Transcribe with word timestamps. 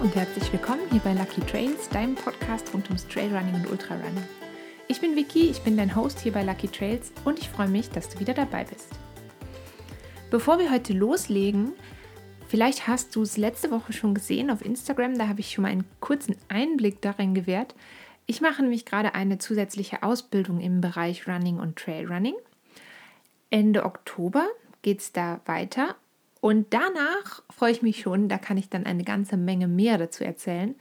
und 0.00 0.16
herzlich 0.16 0.50
willkommen 0.50 0.80
hier 0.90 1.00
bei 1.00 1.12
Lucky 1.12 1.42
Trails, 1.42 1.90
deinem 1.90 2.14
Podcast 2.14 2.72
rund 2.72 2.86
ums 2.86 3.06
Trailrunning 3.06 3.54
und 3.54 3.70
Ultrarunning. 3.70 4.24
Ich 4.88 4.98
bin 4.98 5.14
Vicky, 5.14 5.50
ich 5.50 5.60
bin 5.60 5.76
dein 5.76 5.94
Host 5.94 6.20
hier 6.20 6.32
bei 6.32 6.42
Lucky 6.42 6.68
Trails 6.68 7.12
und 7.26 7.38
ich 7.38 7.50
freue 7.50 7.68
mich, 7.68 7.90
dass 7.90 8.08
du 8.08 8.18
wieder 8.18 8.32
dabei 8.32 8.64
bist. 8.64 8.88
Bevor 10.30 10.58
wir 10.58 10.70
heute 10.70 10.94
loslegen, 10.94 11.74
vielleicht 12.48 12.88
hast 12.88 13.14
du 13.14 13.20
es 13.20 13.36
letzte 13.36 13.70
Woche 13.70 13.92
schon 13.92 14.14
gesehen 14.14 14.50
auf 14.50 14.64
Instagram, 14.64 15.18
da 15.18 15.28
habe 15.28 15.40
ich 15.40 15.52
schon 15.52 15.62
mal 15.62 15.68
einen 15.68 15.84
kurzen 16.00 16.34
Einblick 16.48 17.02
darin 17.02 17.34
gewährt. 17.34 17.74
Ich 18.24 18.40
mache 18.40 18.62
nämlich 18.62 18.86
gerade 18.86 19.14
eine 19.14 19.36
zusätzliche 19.36 20.02
Ausbildung 20.02 20.60
im 20.60 20.80
Bereich 20.80 21.28
Running 21.28 21.58
und 21.58 21.76
Trailrunning. 21.76 22.36
Ende 23.50 23.84
Oktober 23.84 24.46
geht 24.80 25.00
es 25.00 25.12
da 25.12 25.42
weiter 25.44 25.94
und 26.40 26.68
danach 26.70 27.42
freue 27.50 27.72
ich 27.72 27.82
mich 27.82 28.00
schon, 28.00 28.28
da 28.28 28.38
kann 28.38 28.56
ich 28.56 28.68
dann 28.70 28.86
eine 28.86 29.04
ganze 29.04 29.36
Menge 29.36 29.68
mehr 29.68 29.98
dazu 29.98 30.24
erzählen, 30.24 30.74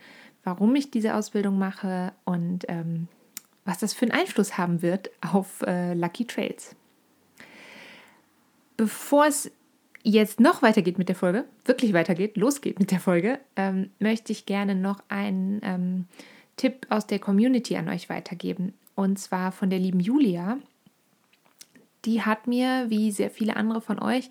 warum 0.43 0.75
ich 0.75 0.89
diese 0.89 1.15
Ausbildung 1.15 1.57
mache 1.57 2.13
und 2.23 2.65
ähm, 2.69 3.07
was 3.65 3.79
das 3.79 3.93
für 3.93 4.05
einen 4.05 4.13
Einfluss 4.19 4.57
haben 4.57 4.81
wird 4.81 5.11
auf 5.21 5.61
äh, 5.61 5.93
Lucky 5.93 6.25
Trails. 6.25 6.75
Bevor 8.77 9.25
es 9.25 9.51
jetzt 10.03 10.39
noch 10.39 10.61
weitergeht 10.61 10.97
mit 10.97 11.09
der 11.09 11.15
Folge, 11.15 11.43
wirklich 11.65 11.93
weitergeht, 11.93 12.37
losgeht 12.37 12.79
mit 12.79 12.91
der 12.91 13.01
Folge, 13.01 13.39
ähm, 13.57 13.91
möchte 13.99 14.31
ich 14.31 14.45
gerne 14.45 14.75
noch 14.75 15.03
einen 15.09 15.59
ähm, 15.63 16.05
Tipp 16.55 16.87
aus 16.89 17.05
der 17.05 17.19
Community 17.19 17.75
an 17.75 17.89
euch 17.89 18.09
weitergeben. 18.09 18.73
Und 18.95 19.19
zwar 19.19 19.51
von 19.51 19.69
der 19.69 19.79
lieben 19.79 19.99
Julia. 19.99 20.57
Die 22.05 22.21
hat 22.21 22.47
mir, 22.47 22.85
wie 22.87 23.11
sehr 23.11 23.29
viele 23.29 23.57
andere 23.57 23.81
von 23.81 23.99
euch, 23.99 24.29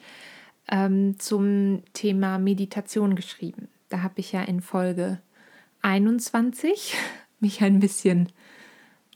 ähm, 0.71 1.19
zum 1.19 1.83
Thema 1.93 2.39
Meditation 2.39 3.17
geschrieben. 3.17 3.69
Da 3.89 4.03
habe 4.03 4.15
ich 4.17 4.33
ja 4.33 4.43
in 4.43 4.61
Folge 4.61 5.21
21 5.83 6.97
mich 7.41 7.63
ein 7.63 7.81
bisschen 7.81 8.31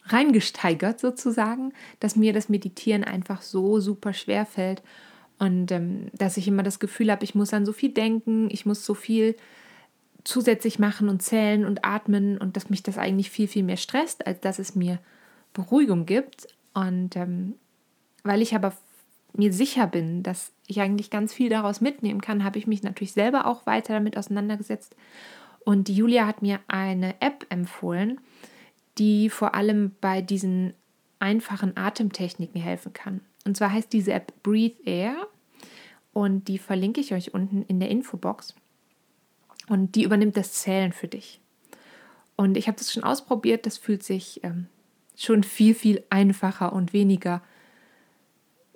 reingesteigert 0.05 0.99
sozusagen, 0.99 1.73
dass 2.01 2.17
mir 2.17 2.33
das 2.33 2.49
Meditieren 2.49 3.05
einfach 3.05 3.43
so 3.43 3.79
super 3.81 4.13
schwer 4.13 4.47
fällt 4.47 4.83
und 5.39 5.73
ähm, 5.73 6.07
dass 6.13 6.37
ich 6.37 6.49
immer 6.49 6.63
das 6.63 6.81
Gefühl 6.81 7.11
habe, 7.11 7.25
ich 7.25 7.35
muss 7.35 7.53
an 7.53 7.67
so 7.67 7.73
viel 7.73 7.91
denken, 7.91 8.49
ich 8.51 8.67
muss 8.67 8.85
so 8.85 8.95
viel 8.95 9.37
zusätzlich 10.25 10.79
machen 10.79 11.09
und 11.09 11.23
zählen 11.23 11.65
und 11.65 11.85
atmen 11.85 12.39
und 12.39 12.57
dass 12.57 12.71
mich 12.71 12.83
das 12.83 12.99
eigentlich 12.99 13.31
viel, 13.31 13.49
viel 13.49 13.65
mehr 13.65 13.77
stresst, 13.77 14.27
als 14.27 14.41
dass 14.41 14.59
es 14.59 14.75
mir 14.77 15.01
Beruhigung 15.53 16.07
gibt. 16.07 16.47
Und 16.75 17.17
ähm, 17.17 17.55
weil 18.23 18.41
ich 18.41 18.55
aber 18.55 18.73
mir 19.35 19.53
sicher 19.53 19.87
bin, 19.87 20.23
dass 20.23 20.53
ich 20.67 20.81
eigentlich 20.81 21.11
ganz 21.11 21.33
viel 21.33 21.49
daraus 21.49 21.81
mitnehmen 21.81 22.21
kann, 22.21 22.45
habe 22.45 22.59
ich 22.59 22.67
mich 22.67 22.83
natürlich 22.83 23.13
selber 23.13 23.47
auch 23.47 23.67
weiter 23.67 23.95
damit 23.95 24.17
auseinandergesetzt. 24.17 24.95
Und 25.65 25.89
die 25.89 25.95
Julia 25.95 26.27
hat 26.27 26.43
mir 26.43 26.61
eine 26.69 27.21
App 27.21 27.47
empfohlen, 27.49 28.21
die 28.99 29.31
vor 29.31 29.55
allem 29.55 29.93
bei 30.01 30.21
diesen 30.21 30.75
einfachen 31.19 31.77
Atemtechniken 31.77 32.61
helfen 32.61 32.93
kann. 32.93 33.21
Und 33.45 33.57
zwar 33.57 33.73
heißt 33.73 33.93
diese 33.93 34.13
App 34.13 34.33
Breathe 34.43 34.83
Air 34.85 35.15
und 36.13 36.49
die 36.49 36.59
verlinke 36.59 37.01
ich 37.01 37.15
euch 37.15 37.33
unten 37.33 37.63
in 37.63 37.81
der 37.81 37.91
Infobox. 37.91 38.55
Und 39.69 39.95
die 39.95 40.03
übernimmt 40.03 40.37
das 40.37 40.53
Zählen 40.53 40.93
für 40.93 41.09
dich. 41.09 41.41
Und 42.37 42.57
ich 42.57 42.67
habe 42.67 42.77
das 42.77 42.93
schon 42.93 43.05
ausprobiert, 43.05 43.67
das 43.67 43.79
fühlt 43.79 44.03
sich 44.03 44.43
ähm, 44.43 44.67
schon 45.17 45.45
viel, 45.45 45.75
viel 45.75 46.03
einfacher 46.11 46.73
und 46.73 46.93
weniger 46.93 47.43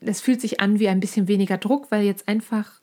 das 0.01 0.21
fühlt 0.21 0.41
sich 0.41 0.61
an 0.61 0.79
wie 0.79 0.89
ein 0.89 1.01
bisschen 1.01 1.29
weniger 1.29 1.59
Druck, 1.59 1.91
weil 1.91 2.05
jetzt 2.05 2.29
einfach 2.29 2.81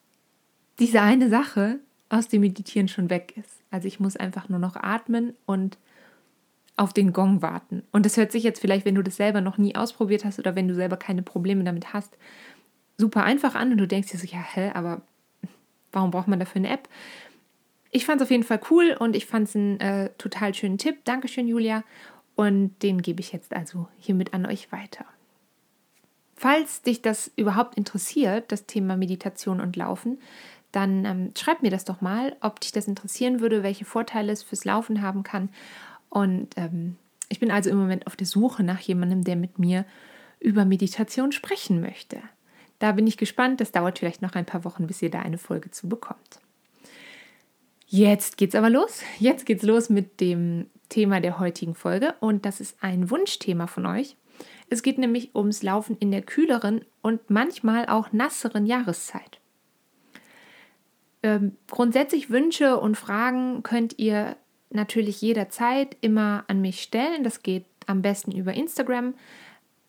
diese 0.79 1.01
eine 1.01 1.29
Sache 1.29 1.79
aus 2.09 2.27
dem 2.27 2.41
Meditieren 2.41 2.87
schon 2.87 3.09
weg 3.09 3.33
ist. 3.37 3.61
Also 3.71 3.87
ich 3.87 3.99
muss 3.99 4.15
einfach 4.15 4.49
nur 4.49 4.59
noch 4.59 4.75
atmen 4.75 5.33
und 5.45 5.77
auf 6.75 6.93
den 6.93 7.13
Gong 7.13 7.41
warten. 7.41 7.83
Und 7.91 8.05
das 8.05 8.17
hört 8.17 8.31
sich 8.31 8.43
jetzt 8.43 8.59
vielleicht, 8.59 8.85
wenn 8.85 8.95
du 8.95 9.03
das 9.03 9.15
selber 9.15 9.41
noch 9.41 9.57
nie 9.57 9.75
ausprobiert 9.75 10.25
hast 10.25 10.39
oder 10.39 10.55
wenn 10.55 10.67
du 10.67 10.75
selber 10.75 10.97
keine 10.97 11.21
Probleme 11.21 11.63
damit 11.63 11.93
hast, 11.93 12.17
super 12.97 13.23
einfach 13.23 13.55
an 13.55 13.71
und 13.71 13.77
du 13.77 13.87
denkst 13.87 14.11
dir 14.11 14.17
so, 14.17 14.27
ja, 14.27 14.39
hä, 14.39 14.71
aber 14.73 15.01
warum 15.91 16.11
braucht 16.11 16.27
man 16.27 16.39
dafür 16.39 16.59
eine 16.59 16.69
App? 16.69 16.89
Ich 17.91 18.05
fand 18.05 18.21
es 18.21 18.25
auf 18.25 18.31
jeden 18.31 18.43
Fall 18.43 18.59
cool 18.71 18.95
und 18.99 19.15
ich 19.15 19.27
fand 19.27 19.47
es 19.47 19.55
einen 19.55 19.79
äh, 19.79 20.09
total 20.17 20.55
schönen 20.55 20.79
Tipp. 20.79 21.05
Dankeschön, 21.05 21.47
Julia. 21.47 21.83
Und 22.35 22.81
den 22.81 23.03
gebe 23.03 23.21
ich 23.21 23.31
jetzt 23.31 23.53
also 23.53 23.87
hiermit 23.99 24.33
an 24.33 24.47
euch 24.47 24.71
weiter. 24.71 25.05
Falls 26.43 26.81
dich 26.81 27.01
das 27.01 27.31
überhaupt 27.37 27.77
interessiert, 27.77 28.51
das 28.51 28.65
Thema 28.65 28.97
Meditation 28.97 29.61
und 29.61 29.77
Laufen, 29.77 30.19
dann 30.73 31.05
ähm, 31.05 31.31
schreib 31.37 31.61
mir 31.61 31.71
das 31.71 31.85
doch 31.85 32.01
mal, 32.01 32.35
ob 32.41 32.59
dich 32.59 32.73
das 32.73 32.89
interessieren 32.89 33.39
würde, 33.39 33.63
welche 33.63 33.85
Vorteile 33.85 34.33
es 34.33 34.43
fürs 34.43 34.65
Laufen 34.65 35.01
haben 35.01 35.23
kann. 35.23 35.47
Und 36.09 36.49
ähm, 36.57 36.97
ich 37.29 37.39
bin 37.39 37.49
also 37.49 37.69
im 37.69 37.77
Moment 37.77 38.07
auf 38.07 38.17
der 38.17 38.27
Suche 38.27 38.61
nach 38.61 38.81
jemandem, 38.81 39.23
der 39.23 39.37
mit 39.37 39.57
mir 39.57 39.85
über 40.41 40.65
Meditation 40.65 41.31
sprechen 41.31 41.79
möchte. 41.79 42.19
Da 42.77 42.91
bin 42.91 43.07
ich 43.07 43.15
gespannt. 43.15 43.61
Das 43.61 43.71
dauert 43.71 43.99
vielleicht 43.99 44.21
noch 44.21 44.33
ein 44.33 44.45
paar 44.45 44.65
Wochen, 44.65 44.85
bis 44.85 45.01
ihr 45.01 45.09
da 45.09 45.19
eine 45.19 45.37
Folge 45.37 45.71
zu 45.71 45.87
bekommt. 45.87 46.41
Jetzt 47.87 48.35
geht's 48.35 48.55
aber 48.55 48.69
los. 48.69 48.99
Jetzt 49.17 49.45
geht's 49.45 49.63
los 49.63 49.89
mit 49.89 50.19
dem 50.19 50.65
Thema 50.89 51.21
der 51.21 51.39
heutigen 51.39 51.73
Folge 51.73 52.15
und 52.19 52.45
das 52.45 52.59
ist 52.59 52.75
ein 52.81 53.09
Wunschthema 53.09 53.67
von 53.67 53.85
euch. 53.85 54.17
Es 54.69 54.83
geht 54.83 54.97
nämlich 54.97 55.35
ums 55.35 55.63
Laufen 55.63 55.97
in 55.97 56.11
der 56.11 56.21
kühleren 56.21 56.85
und 57.01 57.29
manchmal 57.29 57.87
auch 57.87 58.11
nasseren 58.11 58.65
Jahreszeit. 58.65 59.39
Ähm, 61.21 61.57
grundsätzlich 61.69 62.29
Wünsche 62.29 62.79
und 62.79 62.97
Fragen 62.97 63.63
könnt 63.63 63.97
ihr 63.97 64.35
natürlich 64.69 65.21
jederzeit 65.21 65.95
immer 66.01 66.43
an 66.47 66.61
mich 66.61 66.81
stellen. 66.81 67.23
Das 67.23 67.43
geht 67.43 67.65
am 67.87 68.01
besten 68.01 68.31
über 68.31 68.53
Instagram, 68.53 69.13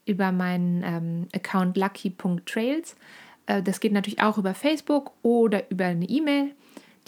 über 0.07 0.33
meinen 0.33 0.83
ähm, 0.85 1.29
Account 1.35 1.77
lucky.trails. 1.77 2.97
Äh, 3.47 3.63
das 3.63 3.81
geht 3.81 3.93
natürlich 3.93 4.23
auch 4.23 4.39
über 4.39 4.55
Facebook 4.55 5.13
oder 5.23 5.71
über 5.71 5.85
eine 5.87 6.09
E-Mail. 6.09 6.55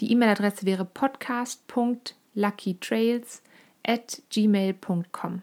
Die 0.01 0.11
E-Mail-Adresse 0.11 0.65
wäre 0.65 0.83
podcast.luckytrails 0.85 3.41
at 3.85 4.21
gmail.com. 4.29 5.41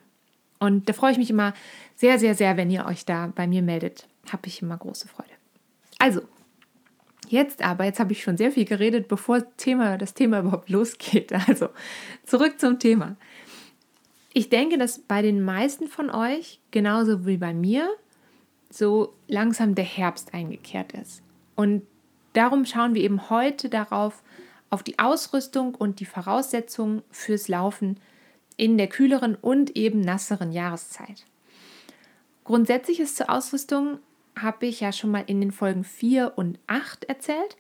Und 0.65 0.89
da 0.89 0.95
freue 0.95 1.13
ich 1.13 1.19
mich 1.19 1.29
immer 1.29 1.53
sehr, 1.95 2.19
sehr, 2.19 2.35
sehr, 2.35 2.57
wenn 2.57 2.71
ihr 2.71 2.87
euch 2.87 3.05
da 3.05 3.31
bei 3.35 3.47
mir 3.47 3.61
meldet. 3.61 4.09
Habe 4.33 4.47
ich 4.47 4.63
immer 4.63 4.79
große 4.79 5.09
Freude. 5.09 5.29
Also, 5.99 6.23
jetzt 7.29 7.63
aber, 7.63 7.85
jetzt 7.85 8.01
habe 8.01 8.13
ich 8.13 8.23
schon 8.23 8.39
sehr 8.39 8.51
viel 8.51 8.65
geredet, 8.65 9.07
bevor 9.07 9.41
das 9.41 9.49
Thema, 9.59 9.99
das 9.99 10.15
Thema 10.15 10.41
überhaupt 10.41 10.71
losgeht. 10.71 11.33
Also, 11.47 11.69
zurück 12.25 12.59
zum 12.59 12.79
Thema. 12.79 13.17
Ich 14.33 14.49
denke, 14.49 14.79
dass 14.79 15.01
bei 15.01 15.21
den 15.21 15.43
meisten 15.43 15.87
von 15.87 16.09
euch, 16.11 16.61
genauso 16.71 17.27
wie 17.27 17.37
bei 17.37 17.53
mir, 17.53 17.89
so 18.71 19.15
langsam 19.29 19.75
der 19.75 19.85
Herbst 19.85 20.33
eingekehrt 20.33 20.93
ist. 20.93 21.23
Und 21.57 21.83
darum 22.33 22.65
schauen 22.65 22.95
wir 22.95 23.03
eben 23.03 23.29
heute 23.29 23.69
darauf, 23.69 24.23
auf 24.71 24.83
die 24.83 24.99
Ausrüstung 24.99 25.75
und 25.75 26.01
die 26.01 26.07
Voraussetzungen 26.07 27.03
fürs 27.11 27.49
Laufen 27.49 28.01
in 28.57 28.79
der 28.79 28.89
kühleren 28.89 29.35
und 29.35 29.77
eben 29.77 30.01
nasseren 30.01 30.53
Jahreszeit. 30.53 31.25
Grundsätzliches 32.45 33.15
zur 33.15 33.31
Ausrüstung 33.31 33.99
habe 34.39 34.67
ich 34.67 34.81
ja 34.81 34.93
schon 34.93 35.11
mal 35.11 35.25
in 35.27 35.41
den 35.41 35.53
Folgen 35.53 35.85
4 35.85 36.33
und 36.37 36.59
8 36.67 37.05
erzählt. 37.05 37.57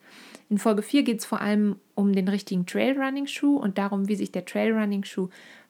In 0.51 0.59
Folge 0.59 0.83
4 0.83 1.03
geht 1.05 1.21
es 1.21 1.25
vor 1.25 1.41
allem 1.41 1.77
um 1.95 2.13
den 2.13 2.29
richtigen 2.29 2.67
Trailrunning-Schuh 2.67 3.57
und 3.57 3.79
darum, 3.79 4.09
wie 4.09 4.17
sich 4.17 4.33
der 4.33 4.45
Trailrunning-Schuh 4.45 5.29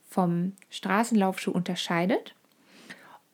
vom 0.09 0.53
Straßenlaufschuh 0.71 1.51
unterscheidet. 1.51 2.34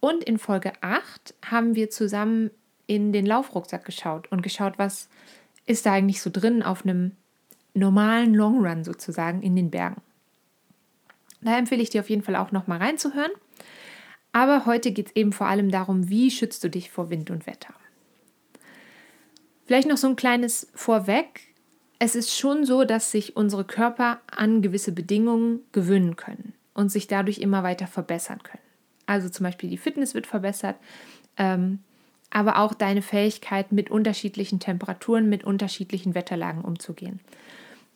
Und 0.00 0.24
in 0.24 0.38
Folge 0.38 0.72
8 0.80 1.34
haben 1.44 1.74
wir 1.74 1.90
zusammen 1.90 2.50
in 2.86 3.12
den 3.12 3.26
Laufrucksack 3.26 3.84
geschaut 3.84 4.30
und 4.32 4.42
geschaut, 4.42 4.78
was 4.78 5.08
ist 5.66 5.86
da 5.86 5.92
eigentlich 5.92 6.22
so 6.22 6.30
drin 6.30 6.62
auf 6.62 6.84
einem 6.84 7.12
normalen 7.74 8.34
Longrun 8.34 8.82
sozusagen 8.82 9.42
in 9.42 9.54
den 9.54 9.70
Bergen. 9.70 10.02
Da 11.42 11.56
empfehle 11.56 11.82
ich 11.82 11.90
dir 11.90 12.00
auf 12.00 12.10
jeden 12.10 12.22
Fall 12.22 12.36
auch 12.36 12.52
nochmal 12.52 12.78
reinzuhören. 12.78 13.32
Aber 14.32 14.66
heute 14.66 14.92
geht 14.92 15.08
es 15.08 15.16
eben 15.16 15.32
vor 15.32 15.46
allem 15.46 15.70
darum, 15.70 16.08
wie 16.08 16.30
schützt 16.30 16.62
du 16.62 16.70
dich 16.70 16.90
vor 16.90 17.10
Wind 17.10 17.30
und 17.30 17.46
Wetter. 17.46 17.74
Vielleicht 19.66 19.88
noch 19.88 19.96
so 19.96 20.08
ein 20.08 20.16
kleines 20.16 20.68
Vorweg. 20.74 21.42
Es 21.98 22.14
ist 22.14 22.36
schon 22.36 22.64
so, 22.64 22.84
dass 22.84 23.10
sich 23.10 23.36
unsere 23.36 23.64
Körper 23.64 24.20
an 24.30 24.62
gewisse 24.62 24.92
Bedingungen 24.92 25.60
gewöhnen 25.72 26.16
können 26.16 26.54
und 26.74 26.90
sich 26.90 27.06
dadurch 27.06 27.38
immer 27.38 27.62
weiter 27.62 27.86
verbessern 27.86 28.42
können. 28.42 28.62
Also 29.06 29.28
zum 29.28 29.44
Beispiel 29.44 29.70
die 29.70 29.76
Fitness 29.76 30.14
wird 30.14 30.26
verbessert, 30.26 30.76
ähm, 31.36 31.80
aber 32.30 32.58
auch 32.58 32.74
deine 32.74 33.02
Fähigkeit, 33.02 33.72
mit 33.72 33.90
unterschiedlichen 33.90 34.60
Temperaturen, 34.60 35.28
mit 35.28 35.42
unterschiedlichen 35.42 36.14
Wetterlagen 36.14 36.62
umzugehen. 36.62 37.20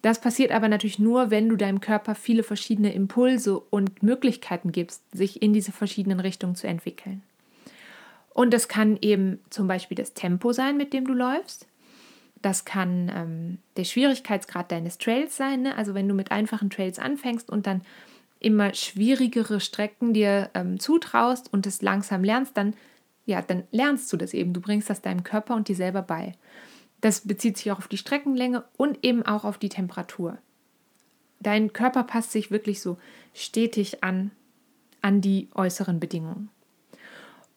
Das 0.05 0.21
passiert 0.21 0.53
aber 0.53 0.69
natürlich 0.69 0.99
nur, 0.99 1.31
wenn 1.31 1.49
du 1.49 1.57
deinem 1.57 1.81
Körper 1.81 2.15
viele 2.15 2.43
verschiedene 2.43 2.93
Impulse 2.93 3.59
und 3.59 4.03
Möglichkeiten 4.03 4.71
gibst, 4.71 5.03
sich 5.17 5.41
in 5.41 5.55
diese 5.55 5.73
verschiedenen 5.73 6.21
Richtungen 6.21 6.57
zu 6.57 6.67
entwickeln. 6.67 7.23
Und 8.35 8.53
das 8.53 8.69
kann 8.69 8.99
eben 9.01 9.39
zum 9.49 9.67
Beispiel 9.67 9.95
das 9.95 10.13
Tempo 10.13 10.53
sein, 10.53 10.77
mit 10.77 10.93
dem 10.93 11.07
du 11.07 11.15
läufst. 11.15 11.67
Das 12.43 12.67
kann 12.67 13.11
ähm, 13.17 13.59
der 13.79 13.85
Schwierigkeitsgrad 13.85 14.71
deines 14.71 14.99
Trails 14.99 15.39
sein. 15.39 15.63
Ne? 15.63 15.75
Also 15.75 15.95
wenn 15.95 16.07
du 16.07 16.13
mit 16.13 16.31
einfachen 16.31 16.69
Trails 16.69 16.99
anfängst 16.99 17.49
und 17.49 17.67
dann 17.67 17.81
immer 18.41 18.75
schwierigere 18.75 19.59
Strecken 19.59 20.13
dir 20.13 20.51
ähm, 20.53 20.79
zutraust 20.79 21.51
und 21.51 21.67
es 21.67 21.81
langsam 21.81 22.25
lernst, 22.25 22.59
dann, 22.59 22.75
ja, 23.25 23.41
dann 23.41 23.63
lernst 23.71 24.13
du 24.13 24.19
das 24.19 24.35
eben. 24.35 24.53
Du 24.53 24.61
bringst 24.61 24.91
das 24.91 25.01
deinem 25.01 25.25
Körper 25.25 25.55
und 25.55 25.69
dir 25.69 25.77
selber 25.77 26.03
bei. 26.03 26.35
Das 27.05 27.21
bezieht 27.21 27.59
sich 27.59 27.71
auch 27.71 27.77
auf 27.77 27.89
die 27.89 27.99
Streckenlänge 27.99 28.65
und 28.79 29.05
eben 29.05 29.23
auch 29.27 29.45
auf 29.45 29.59
die 29.59 29.69
Temperatur. 29.69 30.39
Dein 31.39 31.75
Körper 31.75 32.03
passt 32.03 32.33
sich 32.33 32.51
wirklich 32.51 32.81
so 32.81 32.97
stetig 33.35 34.03
an, 34.03 34.31
an 35.03 35.21
die 35.21 35.51
äußeren 35.55 36.01
Bedingungen. 36.01 36.49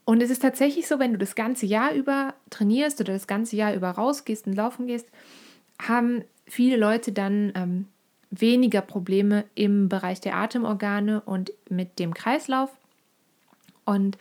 Und 0.03 0.21
es 0.21 0.31
ist 0.31 0.41
tatsächlich 0.41 0.85
so, 0.85 0.99
wenn 0.99 1.13
du 1.13 1.17
das 1.17 1.33
ganze 1.33 1.65
Jahr 1.65 1.93
über 1.93 2.33
trainierst 2.49 2.99
oder 2.99 3.13
das 3.13 3.25
ganze 3.25 3.55
Jahr 3.55 3.73
über 3.73 3.89
rausgehst 3.89 4.47
und 4.47 4.53
laufen 4.53 4.85
gehst, 4.85 5.07
haben 5.81 6.25
viele 6.45 6.75
Leute 6.75 7.13
dann 7.13 7.53
ähm, 7.55 7.87
weniger 8.29 8.81
Probleme 8.81 9.45
im 9.55 9.87
Bereich 9.87 10.19
der 10.19 10.35
Atemorgane 10.35 11.21
und 11.21 11.53
mit 11.69 11.99
dem 11.99 12.13
Kreislauf. 12.13 12.71
Und 13.85 14.17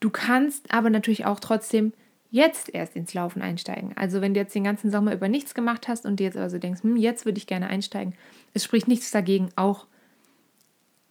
du 0.00 0.10
kannst 0.10 0.74
aber 0.74 0.90
natürlich 0.90 1.24
auch 1.24 1.40
trotzdem 1.40 1.94
jetzt 2.32 2.74
erst 2.74 2.96
ins 2.96 3.12
Laufen 3.12 3.42
einsteigen. 3.42 3.94
Also 3.94 4.22
wenn 4.22 4.32
du 4.32 4.40
jetzt 4.40 4.54
den 4.54 4.64
ganzen 4.64 4.90
Sommer 4.90 5.12
über 5.12 5.28
nichts 5.28 5.54
gemacht 5.54 5.86
hast 5.86 6.06
und 6.06 6.18
dir 6.18 6.24
jetzt 6.24 6.38
also 6.38 6.58
denkst, 6.58 6.82
hm, 6.82 6.96
jetzt 6.96 7.26
würde 7.26 7.38
ich 7.38 7.46
gerne 7.46 7.68
einsteigen, 7.68 8.14
es 8.54 8.64
spricht 8.64 8.88
nichts 8.88 9.10
dagegen, 9.10 9.50
auch 9.54 9.86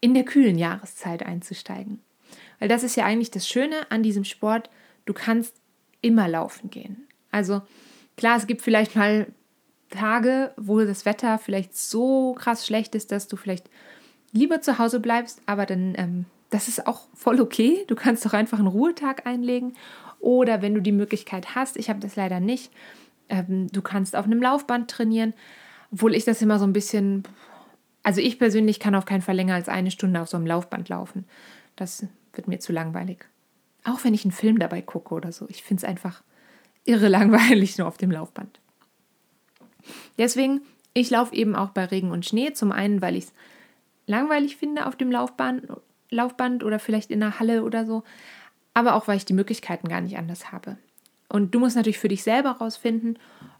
in 0.01 0.15
der 0.15 0.25
kühlen 0.25 0.57
Jahreszeit 0.57 1.23
einzusteigen. 1.23 2.01
Weil 2.59 2.69
das 2.69 2.81
ist 2.81 2.97
ja 2.97 3.05
eigentlich 3.05 3.29
das 3.29 3.47
Schöne 3.47 3.75
an 3.91 4.01
diesem 4.01 4.23
Sport, 4.23 4.71
du 5.05 5.13
kannst 5.13 5.55
immer 6.01 6.27
laufen 6.27 6.71
gehen. 6.71 7.07
Also 7.29 7.61
klar, 8.17 8.37
es 8.37 8.47
gibt 8.47 8.63
vielleicht 8.63 8.95
mal 8.95 9.27
Tage, 9.91 10.53
wo 10.57 10.79
das 10.79 11.05
Wetter 11.05 11.37
vielleicht 11.37 11.77
so 11.77 12.33
krass 12.33 12.65
schlecht 12.65 12.95
ist, 12.95 13.11
dass 13.11 13.27
du 13.27 13.37
vielleicht 13.37 13.69
lieber 14.31 14.61
zu 14.61 14.79
Hause 14.79 14.99
bleibst, 14.99 15.39
aber 15.45 15.67
dann, 15.67 15.93
ähm, 15.97 16.25
das 16.49 16.67
ist 16.67 16.87
auch 16.87 17.07
voll 17.13 17.39
okay. 17.39 17.83
Du 17.87 17.95
kannst 17.95 18.25
doch 18.25 18.33
einfach 18.33 18.57
einen 18.57 18.67
Ruhetag 18.67 19.27
einlegen. 19.27 19.73
Oder 20.21 20.61
wenn 20.61 20.73
du 20.73 20.81
die 20.81 20.91
Möglichkeit 20.91 21.55
hast, 21.55 21.77
ich 21.77 21.89
habe 21.89 21.99
das 21.99 22.15
leider 22.15 22.39
nicht, 22.39 22.71
ähm, 23.27 23.67
du 23.71 23.81
kannst 23.81 24.15
auf 24.15 24.25
einem 24.25 24.41
Laufband 24.41 24.89
trainieren, 24.89 25.33
obwohl 25.91 26.15
ich 26.15 26.23
das 26.23 26.41
immer 26.41 26.59
so 26.59 26.65
ein 26.65 26.73
bisschen, 26.73 27.23
also 28.03 28.21
ich 28.21 28.39
persönlich 28.39 28.79
kann 28.79 28.95
auf 28.95 29.05
keinen 29.05 29.21
Fall 29.21 29.35
länger 29.35 29.55
als 29.55 29.67
eine 29.67 29.91
Stunde 29.91 30.21
auf 30.21 30.29
so 30.29 30.37
einem 30.37 30.45
Laufband 30.45 30.87
laufen. 30.89 31.25
Das 31.75 32.05
wird 32.33 32.47
mir 32.47 32.59
zu 32.59 32.71
langweilig. 32.71 33.25
Auch 33.83 34.03
wenn 34.03 34.13
ich 34.13 34.23
einen 34.23 34.31
Film 34.31 34.59
dabei 34.59 34.81
gucke 34.81 35.15
oder 35.15 35.31
so. 35.31 35.47
Ich 35.49 35.63
finde 35.63 35.81
es 35.81 35.89
einfach 35.89 36.21
irre 36.85 37.07
langweilig 37.07 37.77
nur 37.77 37.87
auf 37.87 37.97
dem 37.97 38.11
Laufband. 38.11 38.59
Deswegen, 40.17 40.61
ich 40.93 41.09
laufe 41.09 41.35
eben 41.35 41.55
auch 41.55 41.69
bei 41.69 41.85
Regen 41.85 42.11
und 42.11 42.25
Schnee. 42.25 42.53
Zum 42.53 42.71
einen, 42.71 43.01
weil 43.01 43.15
ich 43.15 43.25
es 43.25 43.33
langweilig 44.05 44.57
finde 44.57 44.85
auf 44.85 44.95
dem 44.95 45.11
Laufband, 45.11 45.67
Laufband 46.09 46.63
oder 46.63 46.77
vielleicht 46.77 47.09
in 47.09 47.21
der 47.21 47.39
Halle 47.39 47.63
oder 47.63 47.85
so. 47.85 48.03
Aber 48.73 48.95
auch, 48.95 49.07
weil 49.07 49.17
ich 49.17 49.25
die 49.25 49.33
Möglichkeiten 49.33 49.87
gar 49.87 50.01
nicht 50.01 50.17
anders 50.17 50.51
habe. 50.51 50.77
Und 51.27 51.53
du 51.53 51.59
musst 51.59 51.75
natürlich 51.75 51.99
für 51.99 52.07
dich 52.07 52.23
selber 52.23 52.51
rausfinden, 52.51 53.17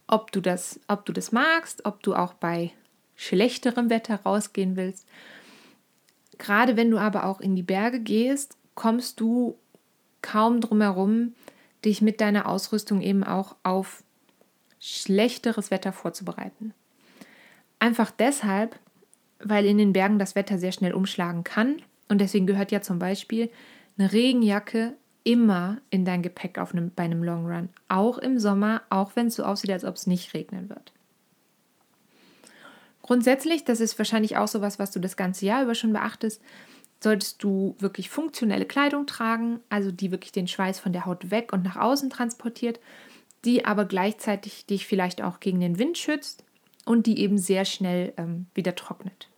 ob 0.08 0.31
du 0.31 0.42
das, 0.42 0.80
ob 0.88 1.06
du 1.06 1.13
das 1.13 1.31
magst, 1.31 1.86
ob 1.86 2.04
du 2.04 2.16
auch 2.16 2.34
bei 2.34 2.72
schlechterem 3.16 3.90
Wetter 3.90 4.16
rausgehen 4.16 4.75
willst. 4.75 5.08
Gerade 6.38 6.75
wenn 6.75 6.92
du 6.92 6.98
aber 6.98 7.25
auch 7.25 7.40
in 7.40 7.56
die 7.56 7.63
Berge 7.63 8.00
gehst, 8.00 8.58
kommst 8.75 9.19
du 9.19 9.58
kaum 10.22 10.60
drum 10.60 10.81
herum, 10.81 11.34
dich 11.86 12.02
mit 12.02 12.19
deiner 12.19 12.48
Ausrüstung 12.48 13.02
eben 13.02 13.24
auch 13.24 13.56
auf 13.64 14.04
schlechteres 14.80 15.72
Wetter 15.72 15.94
vorzubereiten. 15.94 16.74
Einfach 17.80 18.12
deshalb, 18.12 18.78
weil 19.40 19.66
in 19.66 19.78
den 19.78 19.94
Bergen 19.94 20.19
das 20.19 20.36
Wetter 20.36 20.57
sehr 20.57 20.72
schnell 20.72 20.94
umschlagen 20.94 21.44
kann 21.44 21.81
und 22.10 22.19
deswegen 22.19 22.48
gehört 22.48 22.72
ja 22.72 22.81
zum 22.81 23.00
Beispiel 23.00 23.50
eine 23.98 24.12
Regenjacke 24.12 24.96
immer 25.23 25.77
in 25.89 26.06
dein 26.06 26.23
Gepäck 26.23 26.57
auf 26.57 26.73
einem, 26.73 26.91
bei 26.95 27.03
einem 27.03 27.23
Long 27.23 27.45
Run, 27.45 27.69
auch 27.88 28.18
im 28.18 28.39
Sommer, 28.39 28.81
auch 28.89 29.15
wenn 29.15 29.27
es 29.27 29.35
so 29.35 29.44
aussieht, 29.44 29.71
als 29.71 29.85
ob 29.85 29.95
es 29.95 30.07
nicht 30.07 30.33
regnen 30.33 30.69
wird. 30.69 30.91
Grundsätzlich, 33.01 33.63
das 33.63 33.79
ist 33.79 33.97
wahrscheinlich 33.97 34.38
auch 34.38 34.47
so 34.47 34.62
was, 34.62 34.79
was 34.79 34.91
du 34.91 35.00
das 35.00 35.18
ganze 35.18 35.45
Jahr 35.45 35.63
über 35.63 35.75
schon 35.75 35.94
beachtest, 35.94 36.41
solltest 37.03 37.44
du 37.44 37.75
wirklich 37.79 38.09
funktionelle 38.09 38.65
Kleidung 38.65 39.07
tragen, 39.07 39.59
also 39.69 39.91
die 39.91 40.12
wirklich 40.12 40.31
den 40.31 40.47
Schweiß 40.47 40.79
von 40.79 40.94
der 40.94 41.06
Haut 41.06 41.31
weg 41.31 41.51
und 41.51 41.63
nach 41.63 41.75
außen 41.75 42.09
transportiert, 42.09 42.79
die 43.44 43.65
aber 43.65 43.85
gleichzeitig 43.85 44.65
dich 44.68 44.85
vielleicht 44.85 45.21
auch 45.21 45.39
gegen 45.39 45.59
den 45.59 45.79
Wind 45.79 45.97
schützt 45.97 46.44
und 46.85 47.07
die 47.07 47.19
eben 47.19 47.38
sehr 47.38 47.65
schnell 47.65 48.13
ähm, 48.18 48.45
wieder 48.53 48.75
trocknet. 48.75 49.29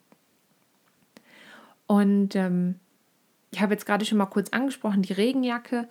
Und 1.87 2.35
ähm, 2.35 2.79
ich 3.53 3.61
habe 3.61 3.73
jetzt 3.73 3.85
gerade 3.85 4.05
schon 4.05 4.17
mal 4.17 4.25
kurz 4.25 4.49
angesprochen, 4.49 5.01
die 5.01 5.13
Regenjacke. 5.13 5.87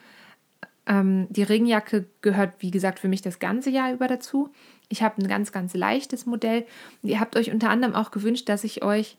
Ähm, 0.85 1.29
die 1.31 1.45
Regenjacke 1.45 2.07
gehört, 2.23 2.55
wie 2.59 2.73
gesagt, 2.73 2.99
für 2.99 3.09
mich 3.09 3.23
das 3.23 3.39
ganze 3.39 3.71
Jahr 3.71 3.93
über 3.93 4.09
dazu. 4.09 4.53
Ich 4.89 5.03
habe 5.03 5.23
ein 5.23 5.29
ganz, 5.29 5.53
ganz 5.53 5.75
leichtes 5.75 6.27
Modell. 6.27 6.67
Ihr 7.03 7.21
habt 7.21 7.37
euch 7.37 7.53
unter 7.53 7.71
anderem 7.71 7.95
auch 7.95 8.11
gewünscht, 8.11 8.49
dass 8.49 8.65
ich 8.65 8.83
euch 8.83 9.17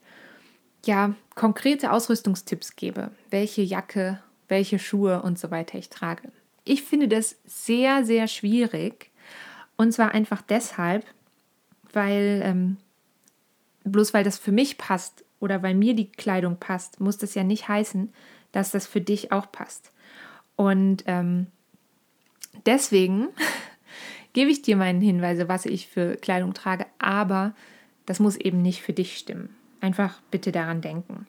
ja 0.85 1.15
konkrete 1.35 1.91
Ausrüstungstipps 1.91 2.75
gebe, 2.75 3.11
welche 3.29 3.61
Jacke, 3.61 4.21
welche 4.49 4.77
Schuhe 4.77 5.21
und 5.21 5.39
so 5.39 5.49
weiter 5.49 5.77
ich 5.77 5.89
trage. 5.89 6.29
Ich 6.65 6.83
finde 6.83 7.07
das 7.07 7.37
sehr, 7.45 8.03
sehr 8.03 8.27
schwierig. 8.27 9.09
Und 9.77 9.93
zwar 9.93 10.11
einfach 10.11 10.41
deshalb, 10.41 11.05
weil 11.93 12.41
ähm, 12.43 12.77
bloß 13.85 14.13
weil 14.13 14.23
das 14.25 14.37
für 14.37 14.51
mich 14.51 14.77
passt 14.77 15.23
oder 15.43 15.61
weil 15.61 15.75
mir 15.75 15.93
die 15.93 16.09
Kleidung 16.09 16.55
passt, 16.55 17.01
muss 17.01 17.17
das 17.17 17.35
ja 17.35 17.43
nicht 17.43 17.67
heißen, 17.67 18.13
dass 18.53 18.71
das 18.71 18.87
für 18.87 19.01
dich 19.01 19.33
auch 19.33 19.51
passt. 19.51 19.91
Und 20.55 21.03
ähm, 21.05 21.47
deswegen 22.65 23.27
gebe 24.33 24.49
ich 24.49 24.61
dir 24.61 24.77
meinen 24.77 25.01
Hinweise, 25.01 25.49
was 25.49 25.65
ich 25.65 25.87
für 25.87 26.15
Kleidung 26.15 26.53
trage, 26.53 26.85
aber 26.97 27.53
das 28.05 28.21
muss 28.21 28.37
eben 28.37 28.61
nicht 28.61 28.81
für 28.81 28.93
dich 28.93 29.17
stimmen. 29.17 29.53
Einfach 29.81 30.21
bitte 30.31 30.53
daran 30.53 30.79
denken. 30.79 31.27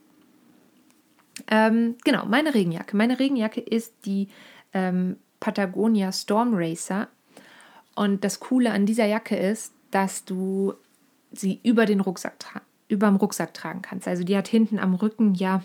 Ähm, 1.49 1.97
genau, 2.05 2.25
meine 2.25 2.55
Regenjacke. 2.55 2.97
Meine 2.97 3.19
Regenjacke 3.19 3.61
ist 3.61 3.95
die 4.07 4.29
ähm, 4.73 5.17
Patagonia 5.41 6.13
Storm 6.13 6.53
Racer. 6.55 7.09
Und 7.97 8.23
das 8.23 8.39
Coole 8.39 8.71
an 8.71 8.87
dieser 8.87 9.07
Jacke 9.07 9.35
ist, 9.35 9.73
dass 9.91 10.25
du 10.25 10.75
sie 11.33 11.59
über 11.65 11.85
den 11.85 11.99
Rucksack 12.01 12.39
über 12.39 12.63
dem 12.99 13.17
Rucksack 13.17 13.55
tragen 13.55 13.83
kannst. 13.83 14.09
Also 14.09 14.25
die 14.25 14.37
hat 14.37 14.49
hinten 14.49 14.79
am 14.79 14.95
Rücken 14.95 15.35
ja 15.35 15.63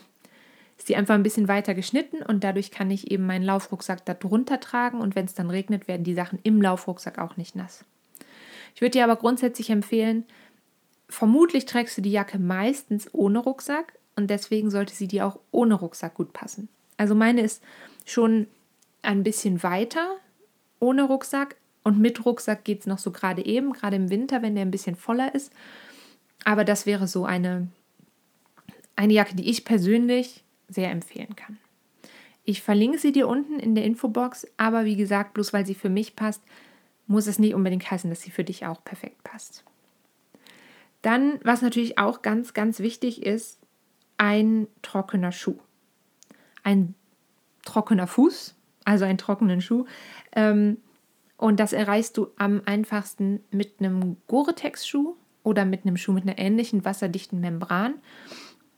ist 0.80 0.88
die 0.88 0.96
einfach 0.96 1.16
ein 1.16 1.24
bisschen 1.24 1.50
weiter 1.50 1.76
geschnitten 1.76 2.24
und 2.24 2.42
dadurch 2.42 2.72
kann 2.72 2.90
ich 2.90 3.12
eben 3.12 3.26
meinen 3.26 3.44
Laufrucksack 3.44 4.06
da 4.06 4.14
drunter 4.14 4.62
tragen 4.62 5.02
und 5.02 5.14
wenn 5.14 5.26
es 5.26 5.34
dann 5.34 5.50
regnet, 5.50 5.90
werden 5.90 6.06
die 6.06 6.14
Sachen 6.14 6.40
im 6.44 6.62
Laufrucksack 6.62 7.20
auch 7.20 7.36
nicht 7.36 7.54
nass. 7.54 7.84
Ich 8.74 8.82
würde 8.82 8.92
dir 8.92 9.04
aber 9.04 9.18
grundsätzlich 9.18 9.72
empfehlen, 9.72 10.24
vermutlich 11.10 11.66
trägst 11.66 11.98
du 11.98 12.02
die 12.02 12.14
Jacke 12.14 12.40
meistens 12.40 13.14
ohne 13.14 13.40
Rucksack 13.40 13.94
und 14.16 14.30
deswegen 14.30 14.72
sollte 14.72 14.96
sie 14.96 15.08
dir 15.08 15.28
auch 15.28 15.38
ohne 15.52 15.76
Rucksack 15.76 16.14
gut 16.14 16.32
passen. 16.32 16.70
Also 16.96 17.14
meine 17.14 17.42
ist 17.42 17.62
schon 18.06 18.48
ein 19.02 19.24
bisschen 19.24 19.64
weiter 19.64 20.16
ohne 20.80 21.04
Rucksack 21.04 21.58
und 21.84 22.00
mit 22.00 22.26
Rucksack 22.26 22.64
geht 22.64 22.82
es 22.82 22.88
noch 22.88 23.00
so 23.00 23.12
gerade 23.12 23.46
eben, 23.46 23.74
gerade 23.74 23.98
im 23.98 24.10
Winter, 24.10 24.42
wenn 24.42 24.56
der 24.56 24.64
ein 24.64 24.72
bisschen 24.72 24.96
voller 24.96 25.36
ist. 25.36 25.52
Aber 26.46 26.64
das 26.64 26.86
wäre 26.86 27.08
so 27.08 27.26
eine, 27.26 27.68
eine 28.96 29.14
Jacke, 29.14 29.36
die 29.36 29.50
ich 29.50 29.66
persönlich 29.66 30.44
sehr 30.68 30.92
empfehlen 30.92 31.36
kann. 31.36 31.58
Ich 32.46 32.62
verlinke 32.62 32.98
sie 32.98 33.12
dir 33.12 33.28
unten 33.28 33.60
in 33.60 33.76
der 33.76 33.84
Infobox, 33.84 34.48
aber 34.58 34.86
wie 34.86 34.96
gesagt, 34.96 35.34
bloß 35.34 35.54
weil 35.54 35.66
sie 35.66 35.76
für 35.76 35.90
mich 35.90 36.16
passt, 36.16 36.42
muss 37.08 37.28
es 37.28 37.40
nicht 37.40 37.54
unbedingt 37.54 37.90
heißen, 37.90 38.10
dass 38.10 38.22
sie 38.22 38.32
für 38.32 38.44
dich 38.44 38.66
auch 38.66 38.84
perfekt 38.84 39.24
passt. 39.24 39.64
Dann, 41.02 41.40
was 41.44 41.62
natürlich 41.62 41.98
auch 41.98 42.22
ganz, 42.22 42.54
ganz 42.54 42.80
wichtig 42.80 43.24
ist, 43.24 43.60
ein 44.18 44.68
trockener 44.82 45.32
Schuh. 45.32 45.60
Ein 46.64 46.94
trockener 47.64 48.08
Fuß 48.08 48.56
also 48.90 49.06
einen 49.06 49.18
trockenen 49.20 49.62
Schuh. 49.62 49.86
Ähm, 50.36 50.78
und 51.38 51.60
das 51.60 51.74
erreichst 51.74 52.18
du 52.18 52.28
am 52.38 52.62
einfachsten 52.66 53.42
mit 53.52 53.80
einem 53.80 54.18
Gore-Tex-Schuh 54.28 55.16
oder 55.50 55.66
mit 55.66 55.86
einem 55.86 55.98
Schuh 55.98 56.14
mit 56.14 56.24
einer 56.24 56.38
ähnlichen 56.38 56.86
wasserdichten 56.86 57.40
Membran. 57.40 57.96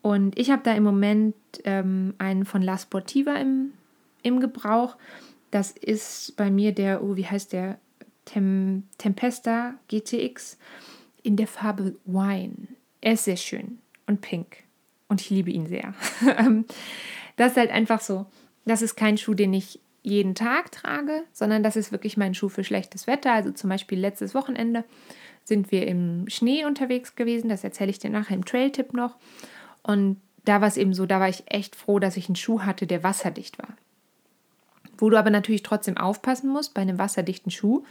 Und 0.02 0.40
ich 0.40 0.50
habe 0.50 0.64
da 0.64 0.74
im 0.74 0.84
Moment 0.84 1.36
ähm, 1.64 2.16
einen 2.18 2.46
von 2.46 2.62
La 2.62 2.78
Sportiva 2.78 3.36
im, 3.36 3.74
im 4.24 4.40
Gebrauch. 4.40 4.98
Das 5.52 5.72
ist 5.72 6.36
bei 6.38 6.50
mir 6.50 6.72
der, 6.72 7.04
oh, 7.04 7.16
wie 7.16 7.28
heißt 7.28 7.54
der? 7.54 7.78
Tem, 8.26 8.84
Tempesta 8.98 9.76
GTX 9.90 10.58
in 11.24 11.36
der 11.36 11.48
Farbe 11.48 11.96
Wine. 12.06 12.68
Er 13.02 13.14
ist 13.14 13.26
sehr 13.26 13.38
schön 13.38 13.80
und 14.08 14.22
pink. 14.22 14.64
Und 15.08 15.22
ich 15.22 15.30
liebe 15.30 15.52
ihn 15.52 15.68
sehr. 15.68 15.94
Ähm, 16.38 16.66
das 17.36 17.52
ist 17.52 17.58
halt 17.58 17.72
einfach 17.72 18.02
so. 18.02 18.28
Das 18.66 18.82
ist 18.82 18.96
kein 18.96 19.18
Schuh, 19.18 19.34
den 19.34 19.54
ich 19.54 19.80
jeden 20.04 20.36
Tag 20.36 20.72
trage, 20.72 21.24
sondern 21.32 21.64
das 21.64 21.76
ist 21.76 21.92
wirklich 21.92 22.18
mein 22.18 22.34
Schuh 22.34 22.50
für 22.50 22.64
schlechtes 22.64 23.08
Wetter. 23.08 23.34
Also 23.34 23.52
zum 23.52 23.70
Beispiel 23.70 24.00
letztes 24.00 24.34
Wochenende 24.34 24.84
sind 25.44 25.72
wir 25.72 25.88
im 25.88 26.30
Schnee 26.30 26.66
unterwegs 26.66 27.16
gewesen. 27.16 27.50
Das 27.50 27.64
erzähle 27.64 27.92
ich 27.92 28.00
dir 28.00 28.10
nachher 28.10 28.36
im 28.36 28.46
Trail-Tipp 28.46 28.94
noch. 28.94 29.16
Und 29.84 30.22
da 30.46 30.62
war 30.62 30.68
es 30.68 30.78
eben 30.78 30.94
so, 30.94 31.06
da 31.06 31.20
war 31.20 31.30
ich 31.30 31.44
echt 31.48 31.76
froh, 31.76 32.00
dass 32.00 32.18
ich 32.18 32.28
einen 32.28 32.36
Schuh 32.36 32.62
hatte, 32.62 32.88
der 32.88 33.04
wasserdicht 33.04 33.60
war. 33.60 33.76
Wo 34.98 35.10
du 35.10 35.18
aber 35.18 35.30
natürlich 35.30 35.64
trotzdem 35.64 35.98
aufpassen 35.98 36.50
musst 36.50 36.74
bei 36.74 36.82
einem 36.82 36.98
wasserdichten 36.98 37.52
Schuh, 37.52 37.84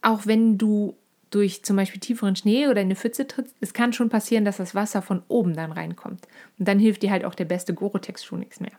auch 0.00 0.26
wenn 0.26 0.58
du 0.58 0.96
durch 1.30 1.64
zum 1.64 1.76
Beispiel 1.76 2.00
tieferen 2.00 2.36
Schnee 2.36 2.66
oder 2.66 2.80
in 2.80 2.88
eine 2.88 2.96
Pfütze 2.96 3.26
trittst, 3.26 3.56
es 3.60 3.72
kann 3.72 3.92
schon 3.92 4.10
passieren, 4.10 4.44
dass 4.44 4.58
das 4.58 4.74
Wasser 4.74 5.00
von 5.00 5.22
oben 5.28 5.54
dann 5.54 5.72
reinkommt. 5.72 6.28
Und 6.58 6.68
dann 6.68 6.78
hilft 6.78 7.02
dir 7.02 7.10
halt 7.10 7.24
auch 7.24 7.34
der 7.34 7.46
beste 7.46 7.72
Gore-Tex-Schuh 7.72 8.36
nichts 8.36 8.60
mehr. 8.60 8.72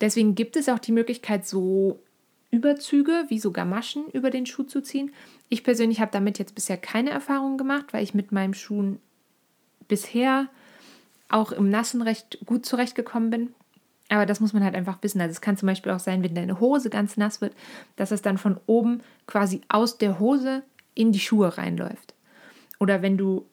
Deswegen 0.00 0.34
gibt 0.34 0.56
es 0.56 0.68
auch 0.68 0.78
die 0.78 0.92
Möglichkeit, 0.92 1.46
so 1.46 2.00
Überzüge 2.50 3.24
wie 3.28 3.38
so 3.38 3.50
Gamaschen 3.50 4.08
über 4.12 4.30
den 4.30 4.46
Schuh 4.46 4.62
zu 4.62 4.80
ziehen. 4.80 5.12
Ich 5.48 5.64
persönlich 5.64 6.00
habe 6.00 6.12
damit 6.12 6.38
jetzt 6.38 6.54
bisher 6.54 6.76
keine 6.76 7.10
Erfahrung 7.10 7.58
gemacht, 7.58 7.86
weil 7.92 8.02
ich 8.02 8.14
mit 8.14 8.32
meinem 8.32 8.54
Schuh 8.54 8.96
bisher 9.88 10.48
auch 11.28 11.52
im 11.52 11.70
Nassen 11.70 12.02
recht 12.02 12.38
gut 12.46 12.64
zurechtgekommen 12.64 13.30
bin. 13.30 13.54
Aber 14.08 14.26
das 14.26 14.40
muss 14.40 14.52
man 14.52 14.62
halt 14.62 14.76
einfach 14.76 14.98
wissen. 15.02 15.20
Also 15.20 15.32
es 15.32 15.40
kann 15.40 15.56
zum 15.56 15.66
Beispiel 15.66 15.92
auch 15.92 15.98
sein, 15.98 16.22
wenn 16.22 16.34
deine 16.34 16.60
Hose 16.60 16.90
ganz 16.90 17.16
nass 17.16 17.40
wird, 17.40 17.54
dass 17.96 18.12
es 18.12 18.22
dann 18.22 18.38
von 18.38 18.60
oben 18.66 19.02
quasi 19.26 19.62
aus 19.68 19.98
der 19.98 20.20
Hose 20.20 20.62
in 20.94 21.12
die 21.12 21.20
Schuhe 21.20 21.58
reinläuft. 21.58 22.14
Oder 22.78 23.02
wenn 23.02 23.16
du 23.18 23.46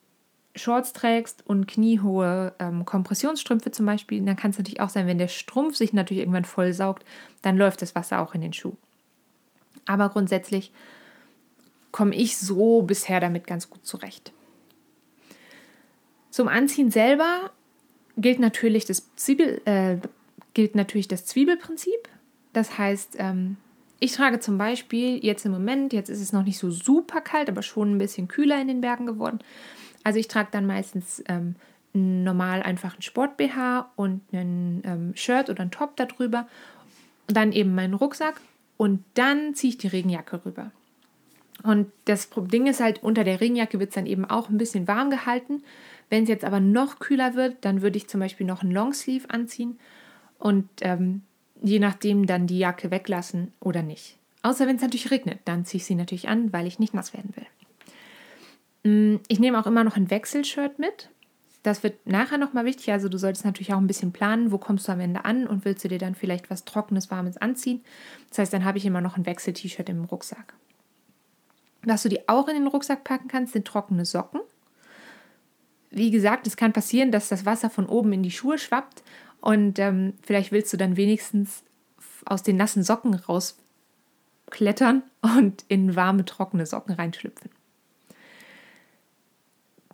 Shorts 0.55 0.93
trägst 0.93 1.45
und 1.47 1.67
kniehohe 1.67 2.53
ähm, 2.59 2.85
Kompressionsstrümpfe 2.85 3.71
zum 3.71 3.85
Beispiel, 3.85 4.23
dann 4.23 4.35
kann 4.35 4.51
es 4.51 4.57
natürlich 4.57 4.81
auch 4.81 4.89
sein, 4.89 5.07
wenn 5.07 5.17
der 5.17 5.27
Strumpf 5.27 5.75
sich 5.75 5.93
natürlich 5.93 6.21
irgendwann 6.21 6.45
voll 6.45 6.73
saugt, 6.73 7.03
dann 7.41 7.57
läuft 7.57 7.81
das 7.81 7.95
Wasser 7.95 8.21
auch 8.21 8.35
in 8.35 8.41
den 8.41 8.53
Schuh. 8.53 8.75
Aber 9.85 10.09
grundsätzlich 10.09 10.71
komme 11.91 12.15
ich 12.15 12.37
so 12.37 12.83
bisher 12.83 13.19
damit 13.19 13.47
ganz 13.47 13.69
gut 13.69 13.85
zurecht. 13.85 14.31
Zum 16.29 16.47
Anziehen 16.47 16.91
selber 16.91 17.51
gilt 18.17 18.39
natürlich 18.39 18.85
das, 18.85 19.15
Zwiebel, 19.15 19.61
äh, 19.65 19.97
gilt 20.53 20.75
natürlich 20.75 21.07
das 21.07 21.25
Zwiebelprinzip. 21.25 22.09
Das 22.53 22.77
heißt, 22.77 23.15
ähm, 23.19 23.57
ich 23.99 24.13
trage 24.13 24.39
zum 24.39 24.57
Beispiel 24.57 25.23
jetzt 25.23 25.45
im 25.45 25.51
Moment, 25.51 25.93
jetzt 25.93 26.09
ist 26.09 26.21
es 26.21 26.33
noch 26.33 26.43
nicht 26.43 26.57
so 26.57 26.69
super 26.69 27.21
kalt, 27.21 27.49
aber 27.49 27.61
schon 27.61 27.95
ein 27.95 27.97
bisschen 27.97 28.27
kühler 28.27 28.59
in 28.59 28.67
den 28.67 28.81
Bergen 28.81 29.05
geworden. 29.05 29.39
Also 30.03 30.19
ich 30.19 30.27
trage 30.27 30.49
dann 30.51 30.65
meistens 30.65 31.23
ähm, 31.27 31.55
normal 31.93 32.61
einfach 32.63 32.97
ein 32.97 33.01
Sport-BH 33.01 33.91
und 33.95 34.21
ein 34.33 34.81
ähm, 34.85 35.15
Shirt 35.15 35.49
oder 35.49 35.61
ein 35.61 35.71
Top 35.71 35.95
darüber. 35.95 36.47
Und 37.27 37.37
dann 37.37 37.51
eben 37.51 37.75
meinen 37.75 37.93
Rucksack 37.93 38.41
und 38.77 39.03
dann 39.13 39.55
ziehe 39.55 39.71
ich 39.71 39.77
die 39.77 39.87
Regenjacke 39.87 40.45
rüber. 40.45 40.71
Und 41.61 41.91
das 42.05 42.29
Ding 42.35 42.67
ist 42.67 42.81
halt, 42.81 43.01
unter 43.03 43.23
der 43.23 43.39
Regenjacke 43.39 43.79
wird 43.79 43.89
es 43.89 43.95
dann 43.95 44.07
eben 44.07 44.25
auch 44.25 44.49
ein 44.49 44.57
bisschen 44.57 44.87
warm 44.87 45.09
gehalten. 45.09 45.63
Wenn 46.09 46.23
es 46.23 46.29
jetzt 46.29 46.43
aber 46.43 46.59
noch 46.59 46.99
kühler 46.99 47.35
wird, 47.35 47.57
dann 47.61 47.81
würde 47.81 47.97
ich 47.97 48.09
zum 48.09 48.19
Beispiel 48.19 48.45
noch 48.45 48.61
einen 48.61 48.71
Longsleeve 48.71 49.29
anziehen 49.29 49.79
und 50.37 50.67
ähm, 50.81 51.21
je 51.61 51.79
nachdem 51.79 52.25
dann 52.25 52.47
die 52.47 52.59
Jacke 52.59 52.91
weglassen 52.91 53.53
oder 53.61 53.81
nicht. 53.81 54.17
Außer 54.41 54.67
wenn 54.67 54.75
es 54.75 54.81
natürlich 54.81 55.09
regnet, 55.09 55.39
dann 55.45 55.63
ziehe 55.63 55.79
ich 55.79 55.85
sie 55.85 55.95
natürlich 55.95 56.27
an, 56.27 56.51
weil 56.51 56.67
ich 56.67 56.79
nicht 56.79 56.93
nass 56.93 57.13
werden 57.13 57.33
will. 57.35 57.45
Mm, 58.83 59.15
ich 59.27 59.39
nehme 59.39 59.59
auch 59.59 59.67
immer 59.67 59.83
noch 59.83 59.95
ein 59.95 60.09
Wechselshirt 60.09 60.79
mit. 60.79 61.09
Das 61.63 61.81
wird 61.81 62.05
nachher 62.05 62.37
nochmal 62.37 62.65
wichtig. 62.65 62.91
Also 62.91 63.07
du 63.07 63.17
solltest 63.17 63.45
natürlich 63.45 63.73
auch 63.73 63.77
ein 63.77 63.87
bisschen 63.87 64.11
planen, 64.11 64.51
wo 64.51 64.57
kommst 64.57 64.87
du 64.87 64.91
am 64.91 64.99
Ende 64.99 65.23
an 65.23 65.47
und 65.47 65.63
willst 65.63 65.83
du 65.83 65.87
dir 65.87 65.97
dann 65.97 66.13
vielleicht 66.13 66.49
was 66.49 66.65
Trockenes, 66.65 67.09
Warmes 67.09 67.37
anziehen. 67.37 67.81
Das 68.29 68.39
heißt, 68.39 68.53
dann 68.53 68.65
habe 68.65 68.77
ich 68.77 68.85
immer 68.85 69.01
noch 69.01 69.17
ein 69.17 69.25
Wechsel-T-Shirt 69.25 69.87
im 69.87 70.03
Rucksack. 70.03 70.53
Was 71.85 72.03
du 72.03 72.09
dir 72.09 72.23
auch 72.27 72.47
in 72.49 72.55
den 72.55 72.67
Rucksack 72.67 73.03
packen 73.05 73.29
kannst, 73.29 73.53
sind 73.53 73.65
trockene 73.65 74.05
Socken. 74.05 74.41
Wie 75.89 76.11
gesagt, 76.11 76.47
es 76.47 76.57
kann 76.57 76.73
passieren, 76.73 77.11
dass 77.11 77.29
das 77.29 77.45
Wasser 77.45 77.69
von 77.69 77.85
oben 77.85 78.13
in 78.13 78.23
die 78.23 78.31
Schuhe 78.31 78.57
schwappt 78.57 79.03
und 79.41 79.79
ähm, 79.79 80.13
vielleicht 80.21 80.51
willst 80.51 80.73
du 80.73 80.77
dann 80.77 80.97
wenigstens 80.97 81.63
aus 82.25 82.41
den 82.41 82.57
nassen 82.57 82.83
Socken 82.83 83.13
rausklettern 83.13 85.03
und 85.21 85.65
in 85.67 85.95
warme, 85.95 86.25
trockene 86.25 86.65
Socken 86.65 86.95
reinschlüpfen 86.95 87.51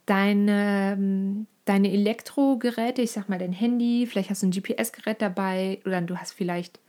deine, 0.09 0.95
ähm, 0.97 1.47
deine 1.65 1.91
Elektrogeräte, 1.91 3.01
ich 3.01 3.11
sag 3.11 3.29
mal 3.29 3.39
dein 3.39 3.53
Handy, 3.53 4.07
vielleicht 4.07 4.29
hast 4.29 4.41
du 4.41 4.47
ein 4.47 4.51
GPS-Gerät 4.51 5.21
dabei 5.21 5.79
oder 5.85 6.01
du 6.01 6.17
hast 6.17 6.31
vielleicht 6.31 6.79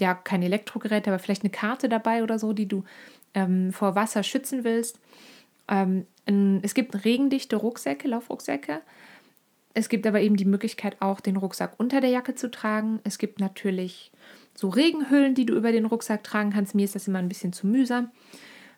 ja 0.00 0.14
kein 0.14 0.42
Elektrogerät, 0.42 1.06
aber 1.06 1.18
vielleicht 1.18 1.42
eine 1.42 1.50
Karte 1.50 1.88
dabei 1.88 2.22
oder 2.22 2.38
so, 2.38 2.52
die 2.52 2.66
du 2.66 2.84
ähm, 3.34 3.72
vor 3.72 3.94
Wasser 3.94 4.22
schützen 4.22 4.64
willst. 4.64 4.98
Ähm, 5.68 6.06
es 6.62 6.74
gibt 6.74 7.04
regendichte 7.04 7.56
Rucksäcke, 7.56 8.08
Laufrucksäcke. 8.08 8.80
Es 9.74 9.88
gibt 9.88 10.06
aber 10.06 10.20
eben 10.20 10.36
die 10.36 10.44
Möglichkeit 10.44 10.96
auch, 11.00 11.20
den 11.20 11.36
Rucksack 11.36 11.74
unter 11.78 12.00
der 12.00 12.10
Jacke 12.10 12.34
zu 12.34 12.50
tragen. 12.50 13.00
Es 13.04 13.18
gibt 13.18 13.40
natürlich 13.40 14.10
so 14.54 14.68
Regenhüllen, 14.68 15.34
die 15.34 15.46
du 15.46 15.54
über 15.54 15.72
den 15.72 15.86
Rucksack 15.86 16.24
tragen 16.24 16.50
kannst. 16.50 16.74
Mir 16.74 16.84
ist 16.84 16.94
das 16.94 17.08
immer 17.08 17.18
ein 17.18 17.28
bisschen 17.28 17.52
zu 17.52 17.66
mühsam. 17.66 18.10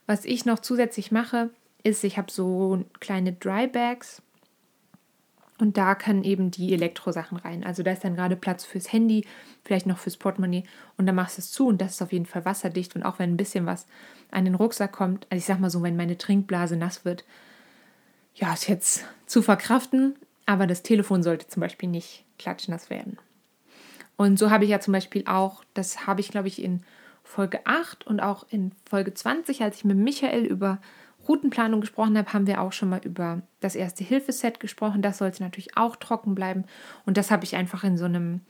Was 0.07 0.25
ich 0.25 0.45
noch 0.45 0.59
zusätzlich 0.59 1.11
mache, 1.11 1.51
ist, 1.83 2.05
ich 2.05 2.19
habe 2.19 2.31
so 2.31 2.85
kleine 3.01 3.33
Dry 3.33 3.67
Bags 3.67 4.23
und 5.61 5.77
da 5.77 5.95
kann 5.95 6.25
eben 6.25 6.51
die 6.51 6.73
Elektrosachen 6.73 7.37
rein. 7.37 7.65
Also 7.65 7.83
da 7.83 7.93
ist 7.93 8.03
dann 8.03 8.17
gerade 8.17 8.37
Platz 8.37 8.65
fürs 8.65 8.93
Handy, 8.93 9.27
vielleicht 9.63 9.87
noch 9.87 9.99
fürs 9.99 10.17
Portemonnaie 10.17 10.65
und 10.97 11.07
dann 11.07 11.15
machst 11.15 11.37
du 11.37 11.41
es 11.41 11.53
zu 11.53 11.69
und 11.69 11.81
das 11.81 11.93
ist 11.93 12.03
auf 12.03 12.13
jeden 12.13 12.27
Fall 12.27 12.45
wasserdicht 12.45 12.97
und 12.97 13.03
auch 13.03 13.19
wenn 13.19 13.33
ein 13.33 13.37
bisschen 13.37 13.67
was 13.67 13.87
an 14.31 14.45
den 14.45 14.55
Rucksack 14.55 14.93
kommt, 14.93 15.27
also 15.31 15.39
ich 15.39 15.45
sag 15.45 15.61
mal 15.61 15.71
so, 15.71 15.83
wenn 15.83 15.97
meine 15.97 16.17
Trinkblase 16.17 16.77
nass 16.77 17.05
wird, 17.05 17.25
ja, 18.35 18.53
ist 18.55 18.69
jetzt 18.69 19.05
zu 19.27 19.43
verkraften, 19.43 20.17
aber 20.47 20.67
das 20.67 20.83
Telefon 20.83 21.23
sollte 21.23 21.49
zum 21.49 21.61
Beispiel 21.61 21.89
nicht 21.89 22.25
klatschnass 22.39 22.89
werden. 22.89 23.19
Und 24.17 24.39
so 24.39 24.51
habe 24.51 24.65
ich 24.65 24.71
ja 24.71 24.81
zum 24.81 24.93
Beispiel 24.93 25.25
auch, 25.27 25.65
das 25.75 26.07
habe 26.07 26.21
ich 26.21 26.31
glaube 26.31 26.49
ich 26.49 26.63
in 26.63 26.83
Folge 27.23 27.61
8 27.65 28.07
und 28.07 28.21
auch 28.21 28.47
in 28.51 28.73
Folge 28.89 29.15
20, 29.15 29.63
als 29.63 29.77
ich 29.77 29.85
mit 29.85 29.97
Michael 29.97 30.45
über 30.45 30.81
Routenplanung 31.31 31.81
gesprochen 31.81 32.19
habe, 32.19 32.33
haben 32.33 32.49
wir 32.49 32.61
auch 32.61 32.73
schon 32.73 32.89
mal 32.89 33.01
über 33.05 33.41
das 33.61 33.77
erste 33.77 34.03
Hilfeset 34.03 34.59
gesprochen. 34.59 35.01
Das 35.01 35.19
sollte 35.19 35.45
natürlich 35.45 35.77
auch 35.77 35.95
trocken 35.95 36.35
bleiben. 36.35 36.65
Und 37.07 37.17
das 37.17 37.31
habe 37.31 37.45
ich 37.45 37.55
einfach 37.55 37.85
in 37.85 37.97
so 37.97 38.05
einem, 38.05 38.41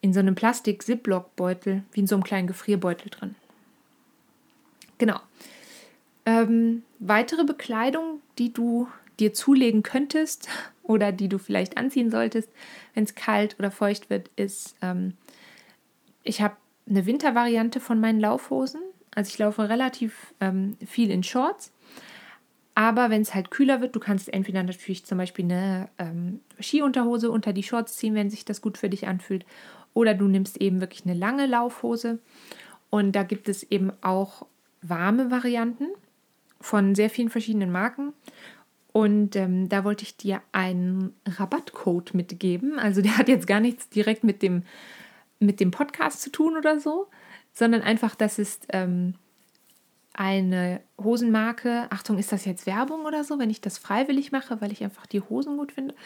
in 0.00 0.12
so 0.12 0.20
einem 0.20 0.36
Plastik-Ziploc-Beutel, 0.36 1.82
wie 1.90 2.00
in 2.00 2.06
so 2.06 2.14
einem 2.14 2.22
kleinen 2.22 2.46
Gefrierbeutel 2.46 3.10
drin. 3.10 3.34
Genau. 4.98 5.18
Ähm, 6.24 6.84
weitere 7.00 7.44
Bekleidung, 7.44 8.20
die 8.38 8.52
du 8.52 8.86
dir 9.18 9.34
zulegen 9.34 9.82
könntest 9.82 10.48
oder 10.84 11.10
die 11.10 11.28
du 11.28 11.38
vielleicht 11.38 11.76
anziehen 11.76 12.12
solltest, 12.12 12.48
wenn 12.94 13.04
es 13.04 13.16
kalt 13.16 13.56
oder 13.58 13.72
feucht 13.72 14.08
wird, 14.08 14.30
ist, 14.36 14.76
ähm, 14.82 15.14
ich 16.22 16.42
habe 16.42 16.56
eine 16.88 17.06
Wintervariante 17.06 17.80
von 17.80 18.00
meinen 18.00 18.20
Laufhosen. 18.20 18.82
Also 19.18 19.30
ich 19.30 19.38
laufe 19.38 19.68
relativ 19.68 20.32
ähm, 20.40 20.76
viel 20.86 21.10
in 21.10 21.22
Shorts 21.22 21.72
aber 22.78 23.10
wenn 23.10 23.22
es 23.22 23.34
halt 23.34 23.50
kühler 23.50 23.80
wird, 23.80 23.96
du 23.96 23.98
kannst 23.98 24.32
entweder 24.32 24.62
natürlich 24.62 25.04
zum 25.04 25.18
Beispiel 25.18 25.46
eine 25.46 25.88
ähm, 25.98 26.38
Skiunterhose 26.60 27.28
unter 27.28 27.52
die 27.52 27.64
Shorts 27.64 27.96
ziehen, 27.96 28.14
wenn 28.14 28.30
sich 28.30 28.44
das 28.44 28.60
gut 28.60 28.78
für 28.78 28.88
dich 28.88 29.08
anfühlt. 29.08 29.44
Oder 29.94 30.14
du 30.14 30.28
nimmst 30.28 30.60
eben 30.60 30.80
wirklich 30.80 31.04
eine 31.04 31.14
lange 31.14 31.46
Laufhose. 31.46 32.20
Und 32.88 33.16
da 33.16 33.24
gibt 33.24 33.48
es 33.48 33.64
eben 33.64 33.90
auch 34.00 34.46
warme 34.80 35.32
Varianten 35.32 35.88
von 36.60 36.94
sehr 36.94 37.10
vielen 37.10 37.30
verschiedenen 37.30 37.72
Marken. 37.72 38.12
Und 38.92 39.34
ähm, 39.34 39.68
da 39.68 39.82
wollte 39.82 40.04
ich 40.04 40.16
dir 40.16 40.40
einen 40.52 41.16
Rabattcode 41.26 42.14
mitgeben. 42.14 42.78
Also 42.78 43.02
der 43.02 43.18
hat 43.18 43.28
jetzt 43.28 43.48
gar 43.48 43.58
nichts 43.58 43.88
direkt 43.88 44.22
mit 44.22 44.40
dem, 44.40 44.62
mit 45.40 45.58
dem 45.58 45.72
Podcast 45.72 46.22
zu 46.22 46.30
tun 46.30 46.56
oder 46.56 46.78
so, 46.78 47.08
sondern 47.58 47.82
einfach, 47.82 48.14
das 48.14 48.38
ist 48.38 48.68
ähm, 48.68 49.14
eine 50.14 50.80
Hosenmarke. 51.02 51.88
Achtung, 51.90 52.16
ist 52.16 52.30
das 52.30 52.44
jetzt 52.44 52.66
Werbung 52.66 53.04
oder 53.04 53.24
so, 53.24 53.40
wenn 53.40 53.50
ich 53.50 53.60
das 53.60 53.78
freiwillig 53.78 54.30
mache, 54.30 54.60
weil 54.60 54.70
ich 54.70 54.84
einfach 54.84 55.06
die 55.06 55.20
Hosen 55.20 55.56
gut 55.56 55.72
finde? 55.72 55.96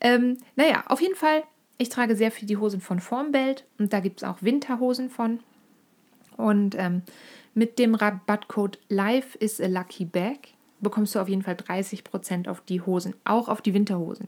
Ähm, 0.00 0.38
naja, 0.56 0.84
auf 0.88 1.02
jeden 1.02 1.14
Fall, 1.14 1.42
ich 1.76 1.90
trage 1.90 2.16
sehr 2.16 2.30
viel 2.30 2.48
die 2.48 2.56
Hosen 2.56 2.80
von 2.80 3.00
Formbelt 3.00 3.66
und 3.78 3.92
da 3.92 4.00
gibt 4.00 4.22
es 4.22 4.24
auch 4.26 4.38
Winterhosen 4.40 5.10
von. 5.10 5.40
Und 6.38 6.74
ähm, 6.78 7.02
mit 7.52 7.78
dem 7.78 7.94
Rabattcode 7.94 8.78
Life 8.88 9.36
is 9.36 9.60
a 9.60 9.66
Lucky 9.66 10.06
Bag 10.06 10.54
bekommst 10.80 11.14
du 11.14 11.18
auf 11.18 11.28
jeden 11.28 11.42
Fall 11.42 11.56
30% 11.56 12.48
auf 12.48 12.62
die 12.62 12.80
Hosen, 12.80 13.14
auch 13.24 13.50
auf 13.50 13.60
die 13.60 13.74
Winterhosen. 13.74 14.24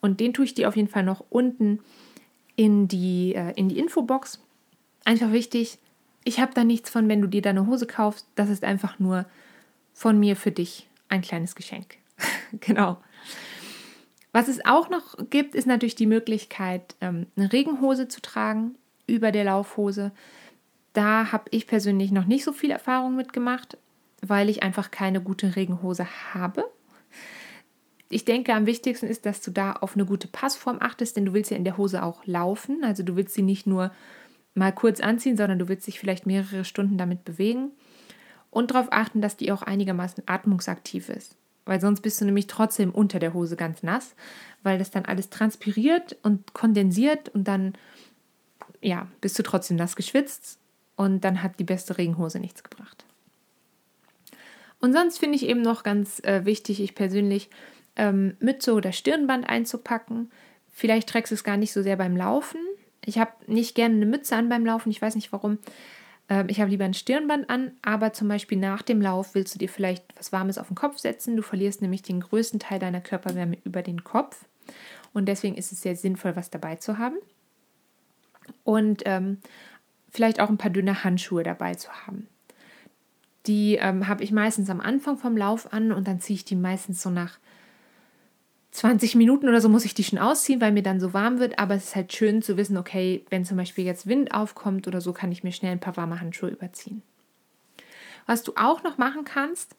Und 0.00 0.20
den 0.20 0.32
tue 0.32 0.46
ich 0.46 0.54
dir 0.54 0.68
auf 0.68 0.76
jeden 0.76 0.88
Fall 0.88 1.02
noch 1.02 1.22
unten 1.28 1.80
in 2.56 2.88
die, 2.88 3.34
äh, 3.34 3.52
in 3.54 3.68
die 3.68 3.78
Infobox. 3.78 4.40
Einfach 5.04 5.30
wichtig, 5.32 5.78
ich 6.26 6.40
habe 6.40 6.52
da 6.52 6.64
nichts 6.64 6.90
von, 6.90 7.08
wenn 7.08 7.20
du 7.20 7.28
dir 7.28 7.40
deine 7.40 7.66
Hose 7.66 7.86
kaufst. 7.86 8.26
Das 8.34 8.50
ist 8.50 8.64
einfach 8.64 8.98
nur 8.98 9.26
von 9.94 10.18
mir 10.18 10.34
für 10.34 10.50
dich 10.50 10.88
ein 11.08 11.22
kleines 11.22 11.54
Geschenk. 11.54 11.98
genau. 12.60 12.98
Was 14.32 14.48
es 14.48 14.66
auch 14.66 14.90
noch 14.90 15.16
gibt, 15.30 15.54
ist 15.54 15.68
natürlich 15.68 15.94
die 15.94 16.06
Möglichkeit, 16.06 16.96
ähm, 17.00 17.26
eine 17.36 17.52
Regenhose 17.52 18.08
zu 18.08 18.20
tragen. 18.20 18.74
über 19.08 19.30
der 19.30 19.44
Laufhose. 19.44 20.10
Da 20.92 21.30
habe 21.30 21.44
ich 21.52 21.68
persönlich 21.68 22.10
noch 22.10 22.24
nicht 22.24 22.42
so 22.42 22.52
viel 22.52 22.72
Erfahrung 22.72 23.14
mitgemacht, 23.14 23.78
weil 24.20 24.48
ich 24.48 24.64
einfach 24.64 24.90
keine 24.90 25.20
gute 25.20 25.54
Regenhose 25.54 26.08
habe. 26.34 26.64
Ich 28.08 28.24
denke, 28.24 28.52
am 28.52 28.66
wichtigsten 28.66 29.06
ist, 29.06 29.26
dass 29.26 29.42
du 29.42 29.52
da 29.52 29.74
auf 29.74 29.94
eine 29.94 30.06
gute 30.06 30.26
Passform 30.26 30.78
achtest, 30.80 31.16
denn 31.16 31.24
du 31.24 31.34
willst 31.34 31.52
ja 31.52 31.56
in 31.56 31.62
der 31.62 31.76
Hose 31.76 32.02
auch 32.02 32.26
laufen. 32.26 32.82
Also 32.82 33.04
du 33.04 33.14
willst 33.14 33.34
sie 33.34 33.42
nicht 33.42 33.68
nur 33.68 33.92
mal 34.56 34.72
kurz 34.72 35.00
anziehen, 35.00 35.36
sondern 35.36 35.58
du 35.58 35.68
willst 35.68 35.86
dich 35.86 36.00
vielleicht 36.00 36.26
mehrere 36.26 36.64
Stunden 36.64 36.98
damit 36.98 37.24
bewegen. 37.24 37.70
Und 38.50 38.70
darauf 38.70 38.88
achten, 38.90 39.20
dass 39.20 39.36
die 39.36 39.52
auch 39.52 39.62
einigermaßen 39.62 40.24
atmungsaktiv 40.26 41.10
ist. 41.10 41.36
Weil 41.66 41.80
sonst 41.80 42.00
bist 42.00 42.20
du 42.20 42.24
nämlich 42.24 42.46
trotzdem 42.46 42.90
unter 42.90 43.18
der 43.18 43.34
Hose 43.34 43.56
ganz 43.56 43.82
nass, 43.82 44.14
weil 44.62 44.78
das 44.78 44.90
dann 44.90 45.04
alles 45.04 45.30
transpiriert 45.30 46.16
und 46.22 46.54
kondensiert 46.54 47.28
und 47.28 47.48
dann 47.48 47.74
ja, 48.80 49.08
bist 49.20 49.38
du 49.38 49.42
trotzdem 49.42 49.76
nass 49.76 49.96
geschwitzt 49.96 50.58
und 50.94 51.22
dann 51.24 51.42
hat 51.42 51.58
die 51.58 51.64
beste 51.64 51.98
Regenhose 51.98 52.38
nichts 52.38 52.62
gebracht. 52.62 53.04
Und 54.80 54.92
sonst 54.92 55.18
finde 55.18 55.36
ich 55.36 55.46
eben 55.46 55.62
noch 55.62 55.82
ganz 55.82 56.20
äh, 56.20 56.44
wichtig, 56.44 56.80
ich 56.80 56.94
persönlich, 56.94 57.50
ähm, 57.96 58.36
Mütze 58.40 58.74
oder 58.74 58.92
Stirnband 58.92 59.48
einzupacken. 59.48 60.30
Vielleicht 60.72 61.08
trägst 61.08 61.32
du 61.32 61.34
es 61.34 61.44
gar 61.44 61.56
nicht 61.56 61.72
so 61.72 61.82
sehr 61.82 61.96
beim 61.96 62.16
Laufen. 62.16 62.60
Ich 63.06 63.18
habe 63.18 63.30
nicht 63.46 63.74
gerne 63.74 63.94
eine 63.94 64.04
Mütze 64.04 64.36
an 64.36 64.50
beim 64.50 64.66
Laufen, 64.66 64.90
ich 64.90 65.00
weiß 65.00 65.14
nicht 65.14 65.32
warum. 65.32 65.58
Ähm, 66.28 66.48
ich 66.50 66.60
habe 66.60 66.70
lieber 66.70 66.84
ein 66.84 66.92
Stirnband 66.92 67.48
an, 67.48 67.72
aber 67.82 68.12
zum 68.12 68.28
Beispiel 68.28 68.58
nach 68.58 68.82
dem 68.82 69.00
Lauf 69.00 69.34
willst 69.34 69.54
du 69.54 69.58
dir 69.58 69.68
vielleicht 69.68 70.04
was 70.16 70.32
Warmes 70.32 70.58
auf 70.58 70.66
den 70.66 70.76
Kopf 70.76 70.98
setzen. 70.98 71.36
Du 71.36 71.42
verlierst 71.42 71.80
nämlich 71.80 72.02
den 72.02 72.20
größten 72.20 72.60
Teil 72.60 72.78
deiner 72.78 73.00
Körperwärme 73.00 73.58
über 73.64 73.82
den 73.82 74.04
Kopf. 74.04 74.44
Und 75.14 75.26
deswegen 75.26 75.56
ist 75.56 75.72
es 75.72 75.80
sehr 75.80 75.96
sinnvoll, 75.96 76.36
was 76.36 76.50
dabei 76.50 76.76
zu 76.76 76.98
haben. 76.98 77.16
Und 78.64 79.02
ähm, 79.06 79.38
vielleicht 80.10 80.40
auch 80.40 80.48
ein 80.48 80.58
paar 80.58 80.70
dünne 80.70 81.04
Handschuhe 81.04 81.44
dabei 81.44 81.74
zu 81.74 81.90
haben. 81.90 82.26
Die 83.46 83.76
ähm, 83.76 84.08
habe 84.08 84.24
ich 84.24 84.32
meistens 84.32 84.68
am 84.68 84.80
Anfang 84.80 85.16
vom 85.16 85.36
Lauf 85.36 85.72
an 85.72 85.92
und 85.92 86.08
dann 86.08 86.20
ziehe 86.20 86.34
ich 86.34 86.44
die 86.44 86.56
meistens 86.56 87.00
so 87.02 87.10
nach 87.10 87.38
20 88.76 89.14
Minuten 89.14 89.48
oder 89.48 89.62
so 89.62 89.70
muss 89.70 89.86
ich 89.86 89.94
die 89.94 90.04
schon 90.04 90.18
ausziehen, 90.18 90.60
weil 90.60 90.70
mir 90.70 90.82
dann 90.82 91.00
so 91.00 91.14
warm 91.14 91.38
wird. 91.38 91.58
Aber 91.58 91.74
es 91.74 91.84
ist 91.84 91.96
halt 91.96 92.12
schön 92.12 92.42
zu 92.42 92.58
wissen, 92.58 92.76
okay, 92.76 93.24
wenn 93.30 93.46
zum 93.46 93.56
Beispiel 93.56 93.86
jetzt 93.86 94.06
Wind 94.06 94.34
aufkommt 94.34 94.86
oder 94.86 95.00
so, 95.00 95.14
kann 95.14 95.32
ich 95.32 95.42
mir 95.42 95.52
schnell 95.52 95.72
ein 95.72 95.80
paar 95.80 95.96
warme 95.96 96.20
Handschuhe 96.20 96.50
überziehen. 96.50 97.02
Was 98.26 98.42
du 98.42 98.52
auch 98.56 98.82
noch 98.82 98.98
machen 98.98 99.24
kannst, 99.24 99.76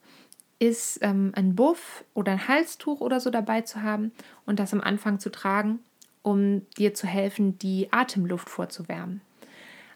ist 0.57 0.97
ähm, 1.03 1.31
ein 1.35 1.55
Buff 1.55 2.05
oder 2.15 2.31
ein 2.31 2.47
Halstuch 2.47 2.99
oder 2.99 3.19
so 3.19 3.29
dabei 3.29 3.61
zu 3.61 3.83
haben 3.83 4.11
und 4.47 4.59
das 4.59 4.73
am 4.73 4.81
Anfang 4.81 5.19
zu 5.19 5.29
tragen, 5.29 5.77
um 6.23 6.63
dir 6.79 6.95
zu 6.95 7.05
helfen, 7.05 7.59
die 7.59 7.93
Atemluft 7.93 8.49
vorzuwärmen. 8.49 9.21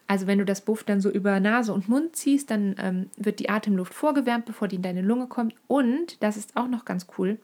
Also 0.06 0.28
wenn 0.28 0.38
du 0.38 0.44
das 0.44 0.60
Buff 0.60 0.84
dann 0.84 1.00
so 1.00 1.10
über 1.10 1.40
Nase 1.40 1.72
und 1.72 1.88
Mund 1.88 2.14
ziehst, 2.14 2.52
dann 2.52 2.76
ähm, 2.78 3.10
wird 3.16 3.40
die 3.40 3.50
Atemluft 3.50 3.94
vorgewärmt, 3.94 4.44
bevor 4.44 4.68
die 4.68 4.76
in 4.76 4.82
deine 4.82 5.02
Lunge 5.02 5.26
kommt. 5.26 5.54
Und, 5.66 6.22
das 6.22 6.36
ist 6.36 6.56
auch 6.56 6.68
noch 6.68 6.84
ganz 6.84 7.06
cool, 7.18 7.38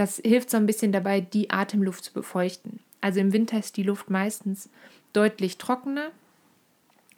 das 0.00 0.16
hilft 0.24 0.48
so 0.48 0.56
ein 0.56 0.64
bisschen 0.64 0.92
dabei, 0.92 1.20
die 1.20 1.50
Atemluft 1.50 2.04
zu 2.04 2.14
befeuchten. 2.14 2.80
Also 3.02 3.20
im 3.20 3.34
Winter 3.34 3.58
ist 3.58 3.76
die 3.76 3.82
Luft 3.82 4.08
meistens 4.08 4.70
deutlich 5.12 5.58
trockener 5.58 6.10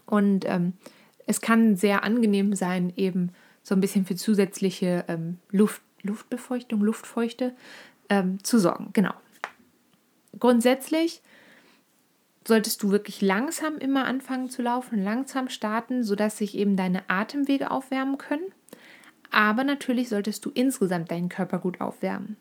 und 0.05 0.45
ähm, 0.49 0.73
es 1.29 1.41
kann 1.41 1.77
sehr 1.77 2.03
angenehm 2.03 2.57
sein, 2.57 2.93
eben 2.97 3.31
so 3.63 3.77
ein 3.77 3.81
bisschen 3.81 4.05
für 4.05 4.17
zusätzliche 4.17 5.05
ähm, 5.07 5.39
Luft, 5.53 5.81
Luftbefeuchtung, 6.03 6.81
Luftfeuchte 6.81 7.55
ähm, 8.09 8.43
zu 8.43 8.59
sorgen. 8.59 8.91
Genau. 8.95 9.15
Grundsätzlich 10.41 11.23
solltest 12.45 12.83
du 12.83 12.91
wirklich 12.91 13.21
langsam 13.21 13.79
immer 13.79 14.07
anfangen 14.07 14.51
zu 14.51 14.61
laufen, 14.61 15.01
langsam 15.01 15.49
starten, 15.49 16.03
sodass 16.03 16.37
sich 16.37 16.57
eben 16.57 16.77
deine 16.77 17.09
Atemwege 17.09 17.71
aufwärmen 17.71 18.19
können. 18.19 18.51
Aber 19.31 19.63
natürlich 19.63 20.09
solltest 20.09 20.45
du 20.45 20.51
insgesamt 20.53 21.13
deinen 21.13 21.29
Körper 21.29 21.61
gut 21.61 21.81
aufwärmen. 21.81 22.37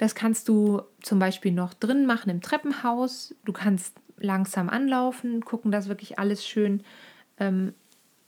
Das 0.00 0.14
kannst 0.14 0.48
du 0.48 0.80
zum 1.02 1.18
Beispiel 1.18 1.52
noch 1.52 1.74
drin 1.74 2.06
machen 2.06 2.30
im 2.30 2.40
Treppenhaus. 2.40 3.34
Du 3.44 3.52
kannst 3.52 3.94
langsam 4.16 4.70
anlaufen, 4.70 5.44
gucken, 5.44 5.70
dass 5.70 5.88
wirklich 5.88 6.18
alles 6.18 6.46
schön 6.46 6.82
ähm, 7.38 7.74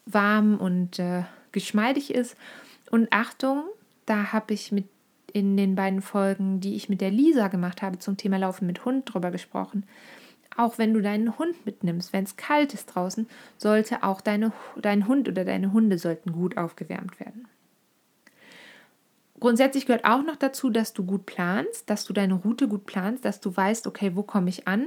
warm 0.05 0.59
und 0.59 0.99
äh, 0.99 1.23
geschmeidig 1.51 2.15
ist. 2.15 2.37
Und 2.91 3.09
Achtung, 3.11 3.65
da 4.05 4.33
habe 4.35 4.53
ich 4.53 4.71
mit 4.71 4.85
in 5.33 5.57
den 5.57 5.75
beiden 5.75 6.03
Folgen, 6.03 6.61
die 6.61 6.75
ich 6.75 6.91
mit 6.91 7.01
der 7.01 7.11
Lisa 7.11 7.49
gemacht 7.49 7.81
habe 7.81 7.99
zum 7.99 8.19
Thema 8.19 8.37
Laufen 8.37 8.67
mit 8.67 8.85
Hund 8.85 9.11
drüber 9.11 9.31
gesprochen 9.31 9.87
auch 10.57 10.79
wenn 10.79 10.95
du 10.95 11.01
deinen 11.01 11.39
Hund 11.39 11.65
mitnimmst, 11.65 12.13
wenn 12.13 12.25
es 12.25 12.37
kalt 12.37 12.75
ist 12.75 12.87
draußen, 12.87 13.27
sollte 13.57 14.03
auch 14.03 14.21
deine, 14.21 14.53
dein 14.77 15.09
Hund 15.09 15.29
oder 15.29 15.45
deine 15.45 15.73
Hunde 15.73 15.99
sollten 15.99 16.33
gut 16.33 16.57
aufgewärmt 16.57 17.19
werden. 17.21 17.49
Grundsätzlich 19.43 19.87
gehört 19.87 20.05
auch 20.05 20.23
noch 20.23 20.37
dazu, 20.37 20.71
dass 20.71 20.93
du 20.93 21.05
gut 21.05 21.27
planst, 21.27 21.91
dass 21.91 22.05
du 22.05 22.13
deine 22.13 22.35
Route 22.35 22.69
gut 22.69 22.87
planst, 22.87 23.25
dass 23.25 23.41
du 23.41 23.57
weißt, 23.57 23.89
okay, 23.89 24.13
wo 24.15 24.23
komme 24.23 24.49
ich 24.49 24.69
an 24.69 24.87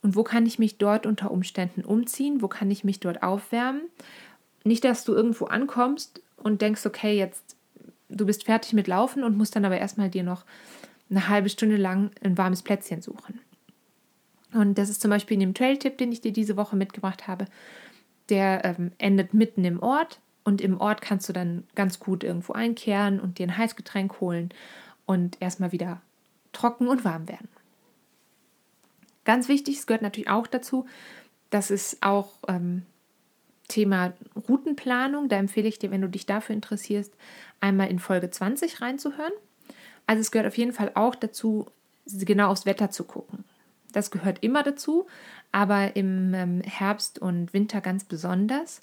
und 0.00 0.16
wo 0.16 0.24
kann 0.24 0.46
ich 0.46 0.58
mich 0.58 0.78
dort 0.78 1.04
unter 1.04 1.30
Umständen 1.30 1.84
umziehen, 1.84 2.40
wo 2.40 2.48
kann 2.48 2.70
ich 2.70 2.82
mich 2.82 2.98
dort 3.00 3.22
aufwärmen. 3.22 3.82
Nicht, 4.64 4.84
dass 4.84 5.04
du 5.04 5.12
irgendwo 5.12 5.44
ankommst 5.44 6.22
und 6.38 6.62
denkst, 6.62 6.86
okay, 6.86 7.18
jetzt 7.18 7.58
du 8.08 8.24
bist 8.24 8.44
fertig 8.44 8.72
mit 8.72 8.86
Laufen 8.86 9.22
und 9.22 9.36
musst 9.36 9.54
dann 9.54 9.66
aber 9.66 9.76
erstmal 9.76 10.08
dir 10.08 10.22
noch 10.22 10.46
eine 11.10 11.28
halbe 11.28 11.50
Stunde 11.50 11.76
lang 11.76 12.10
ein 12.22 12.38
warmes 12.38 12.62
Plätzchen 12.62 13.02
suchen. 13.02 13.38
Und 14.54 14.78
das 14.78 14.88
ist 14.88 15.02
zum 15.02 15.10
Beispiel 15.10 15.34
in 15.34 15.40
dem 15.40 15.52
Trail-Tipp, 15.52 15.98
den 15.98 16.10
ich 16.10 16.22
dir 16.22 16.32
diese 16.32 16.56
Woche 16.56 16.76
mitgebracht 16.76 17.28
habe. 17.28 17.44
Der 18.30 18.64
ähm, 18.64 18.92
endet 18.96 19.34
mitten 19.34 19.62
im 19.66 19.82
Ort 19.82 20.20
und 20.44 20.60
im 20.60 20.80
Ort 20.80 21.00
kannst 21.00 21.28
du 21.28 21.32
dann 21.32 21.64
ganz 21.74 21.98
gut 21.98 22.22
irgendwo 22.22 22.52
einkehren 22.52 23.18
und 23.18 23.38
dir 23.38 23.46
ein 23.46 23.56
Heißgetränk 23.56 24.20
holen 24.20 24.50
und 25.06 25.40
erstmal 25.40 25.72
wieder 25.72 26.00
trocken 26.52 26.88
und 26.88 27.04
warm 27.04 27.28
werden. 27.28 27.48
Ganz 29.24 29.48
wichtig, 29.48 29.78
es 29.78 29.86
gehört 29.86 30.02
natürlich 30.02 30.28
auch 30.28 30.46
dazu, 30.46 30.86
dass 31.50 31.70
es 31.70 31.98
auch 32.02 32.30
ähm, 32.46 32.82
Thema 33.68 34.12
Routenplanung, 34.48 35.28
da 35.28 35.36
empfehle 35.36 35.68
ich 35.68 35.78
dir, 35.78 35.90
wenn 35.90 36.02
du 36.02 36.08
dich 36.08 36.26
dafür 36.26 36.54
interessierst, 36.54 37.14
einmal 37.60 37.88
in 37.88 37.98
Folge 37.98 38.30
20 38.30 38.82
reinzuhören. 38.82 39.32
Also 40.06 40.20
es 40.20 40.30
gehört 40.30 40.48
auf 40.48 40.58
jeden 40.58 40.72
Fall 40.72 40.92
auch 40.94 41.14
dazu, 41.14 41.66
genau 42.06 42.50
aufs 42.50 42.66
Wetter 42.66 42.90
zu 42.90 43.04
gucken. 43.04 43.44
Das 43.92 44.10
gehört 44.10 44.42
immer 44.42 44.62
dazu, 44.62 45.06
aber 45.52 45.96
im 45.96 46.34
ähm, 46.34 46.60
Herbst 46.62 47.18
und 47.20 47.54
Winter 47.54 47.80
ganz 47.80 48.04
besonders. 48.04 48.82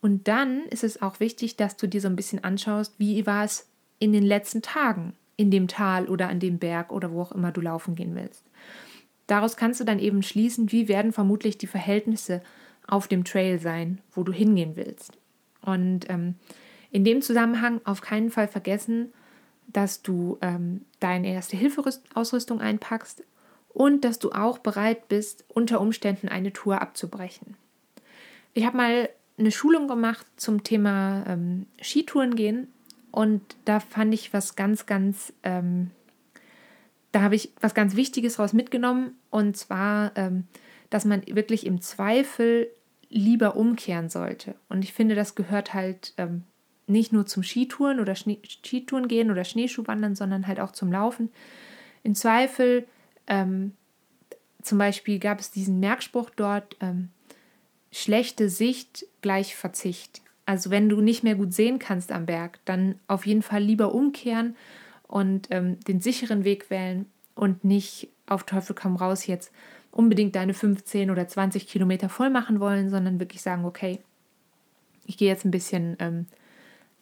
Und 0.00 0.28
dann 0.28 0.62
ist 0.66 0.84
es 0.84 1.02
auch 1.02 1.20
wichtig, 1.20 1.56
dass 1.56 1.76
du 1.76 1.86
dir 1.86 2.00
so 2.00 2.08
ein 2.08 2.16
bisschen 2.16 2.42
anschaust, 2.42 2.94
wie 2.98 3.26
war 3.26 3.44
es 3.44 3.68
in 3.98 4.12
den 4.12 4.22
letzten 4.22 4.62
Tagen 4.62 5.14
in 5.36 5.50
dem 5.50 5.68
Tal 5.68 6.06
oder 6.06 6.28
an 6.28 6.40
dem 6.40 6.58
Berg 6.58 6.92
oder 6.92 7.12
wo 7.12 7.22
auch 7.22 7.32
immer 7.32 7.52
du 7.52 7.60
laufen 7.60 7.94
gehen 7.94 8.14
willst. 8.14 8.44
Daraus 9.26 9.56
kannst 9.56 9.80
du 9.80 9.84
dann 9.84 9.98
eben 9.98 10.22
schließen, 10.22 10.72
wie 10.72 10.88
werden 10.88 11.12
vermutlich 11.12 11.56
die 11.56 11.66
Verhältnisse 11.66 12.42
auf 12.86 13.08
dem 13.08 13.24
Trail 13.24 13.58
sein, 13.58 14.00
wo 14.12 14.22
du 14.22 14.32
hingehen 14.32 14.76
willst. 14.76 15.12
Und 15.62 16.10
ähm, 16.10 16.34
in 16.90 17.04
dem 17.04 17.22
Zusammenhang 17.22 17.80
auf 17.84 18.00
keinen 18.00 18.30
Fall 18.30 18.48
vergessen, 18.48 19.12
dass 19.68 20.02
du 20.02 20.38
ähm, 20.40 20.82
deine 20.98 21.32
erste 21.32 21.56
Hilfeausrüstung 21.56 22.60
einpackst, 22.60 23.22
und 23.72 24.04
dass 24.04 24.18
du 24.18 24.32
auch 24.32 24.58
bereit 24.58 25.08
bist, 25.08 25.44
unter 25.48 25.80
Umständen 25.80 26.28
eine 26.28 26.52
Tour 26.52 26.82
abzubrechen. 26.82 27.56
Ich 28.52 28.66
habe 28.66 28.76
mal 28.76 29.08
eine 29.40 29.50
Schulung 29.50 29.88
gemacht 29.88 30.26
zum 30.36 30.62
Thema 30.62 31.24
ähm, 31.26 31.66
Skitouren 31.80 32.36
gehen 32.36 32.68
und 33.10 33.42
da 33.64 33.80
fand 33.80 34.14
ich 34.14 34.32
was 34.32 34.54
ganz, 34.54 34.86
ganz, 34.86 35.32
ähm, 35.42 35.90
da 37.12 37.22
habe 37.22 37.34
ich 37.34 37.52
was 37.60 37.74
ganz 37.74 37.96
Wichtiges 37.96 38.38
raus 38.38 38.52
mitgenommen 38.52 39.18
und 39.30 39.56
zwar, 39.56 40.12
ähm, 40.16 40.44
dass 40.90 41.04
man 41.04 41.26
wirklich 41.26 41.66
im 41.66 41.80
Zweifel 41.80 42.68
lieber 43.08 43.56
umkehren 43.56 44.08
sollte. 44.08 44.54
Und 44.68 44.84
ich 44.84 44.92
finde, 44.92 45.16
das 45.16 45.34
gehört 45.34 45.74
halt 45.74 46.14
ähm, 46.16 46.44
nicht 46.86 47.12
nur 47.12 47.26
zum 47.26 47.42
Skitouren 47.42 48.00
oder 48.00 48.14
Schnee 48.14 48.40
Skitouren 48.46 49.08
gehen 49.08 49.30
oder 49.30 49.44
Schneeschuhwandern, 49.44 50.14
sondern 50.14 50.46
halt 50.46 50.60
auch 50.60 50.72
zum 50.72 50.92
Laufen. 50.92 51.30
Im 52.02 52.14
Zweifel 52.14 52.86
ähm, 53.26 53.72
zum 54.62 54.78
Beispiel 54.78 55.18
gab 55.18 55.40
es 55.40 55.50
diesen 55.50 55.80
Merkspruch 55.80 56.30
dort, 56.30 56.76
ähm, 56.80 57.10
schlechte 57.92 58.48
Sicht 58.48 59.06
gleich 59.20 59.56
Verzicht. 59.56 60.22
Also 60.46 60.70
wenn 60.70 60.88
du 60.88 61.00
nicht 61.00 61.22
mehr 61.22 61.34
gut 61.34 61.52
sehen 61.52 61.78
kannst 61.78 62.12
am 62.12 62.26
Berg, 62.26 62.58
dann 62.64 62.98
auf 63.06 63.26
jeden 63.26 63.42
Fall 63.42 63.62
lieber 63.62 63.94
umkehren 63.94 64.56
und 65.06 65.48
ähm, 65.50 65.78
den 65.80 66.00
sicheren 66.00 66.44
Weg 66.44 66.70
wählen 66.70 67.06
und 67.34 67.64
nicht 67.64 68.08
auf 68.26 68.44
Teufel 68.44 68.74
komm 68.74 68.96
raus 68.96 69.26
jetzt 69.26 69.52
unbedingt 69.90 70.36
deine 70.36 70.54
15 70.54 71.10
oder 71.10 71.26
20 71.26 71.66
Kilometer 71.66 72.08
voll 72.08 72.30
machen 72.30 72.60
wollen, 72.60 72.90
sondern 72.90 73.18
wirklich 73.18 73.42
sagen, 73.42 73.64
okay, 73.64 74.00
ich 75.06 75.16
gehe 75.16 75.28
jetzt 75.28 75.44
ein 75.44 75.50
bisschen 75.50 75.96
ähm, 75.98 76.26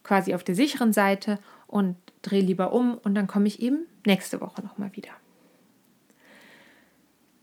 quasi 0.03 0.35
auf 0.35 0.43
der 0.43 0.55
sicheren 0.55 0.93
Seite 0.93 1.39
und 1.67 1.97
drehe 2.23 2.43
lieber 2.43 2.73
um 2.73 2.97
und 2.97 3.15
dann 3.15 3.27
komme 3.27 3.47
ich 3.47 3.61
eben 3.61 3.87
nächste 4.07 4.41
Woche 4.41 4.63
nochmal 4.63 4.95
wieder 4.97 5.13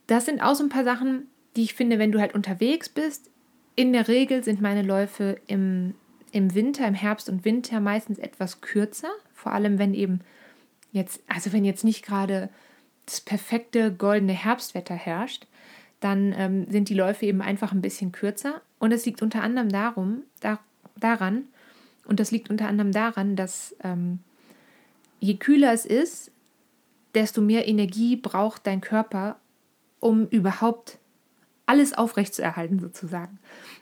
das 0.08 0.26
sind 0.26 0.42
auch 0.42 0.56
so 0.56 0.64
ein 0.64 0.70
paar 0.70 0.84
Sachen, 0.84 1.28
die 1.56 1.64
ich 1.64 1.74
finde, 1.74 2.00
wenn 2.00 2.12
du 2.12 2.20
halt 2.20 2.36
unterwegs 2.36 2.90
bist, 2.90 3.30
in 3.76 3.94
der 3.94 4.08
Regel 4.08 4.44
sind 4.44 4.62
meine 4.62 4.82
Läufe 4.82 5.38
im, 5.48 5.96
im 6.32 6.54
Winter, 6.56 6.88
im 6.88 6.94
Herbst 6.94 7.30
und 7.30 7.46
Winter 7.46 7.80
meistens 7.80 8.20
etwas 8.20 8.62
kürzer. 8.62 9.10
Vor 9.34 9.52
allem, 9.52 9.80
wenn 9.80 9.94
eben 9.94 10.22
jetzt, 10.92 11.22
also 11.28 11.52
wenn 11.52 11.66
jetzt 11.66 11.84
nicht 11.84 12.06
gerade 12.06 12.50
das 13.06 13.22
perfekte 13.22 13.94
goldene 13.94 14.34
Herbstwetter 14.34 14.96
herrscht, 14.96 15.46
dann 16.00 16.34
ähm, 16.38 16.68
sind 16.70 16.90
die 16.90 16.94
Läufe 16.94 17.26
eben 17.26 17.42
einfach 17.42 17.72
ein 17.72 17.82
bisschen 17.82 18.12
kürzer. 18.12 18.62
Und 18.80 18.92
es 18.92 19.06
liegt 19.06 19.22
unter 19.22 19.44
anderem 19.44 19.70
darum, 19.70 20.24
da, 20.40 20.60
daran, 20.98 21.46
und 22.06 22.20
das 22.20 22.32
liegt 22.32 22.50
unter 22.50 22.68
anderem 22.68 22.92
daran, 22.92 23.36
dass 23.36 23.76
ähm, 23.84 24.20
je 25.20 25.36
kühler 25.36 25.74
es 25.74 25.86
ist, 25.86 26.32
desto 27.16 27.42
mehr 27.42 27.68
Energie 27.68 28.16
braucht 28.16 28.68
dein 28.68 28.82
Körper, 28.82 29.38
um 30.00 30.28
überhaupt 30.28 31.00
alles 31.66 31.94
aufrechtzuerhalten 31.94 32.80
sozusagen. 32.80 33.40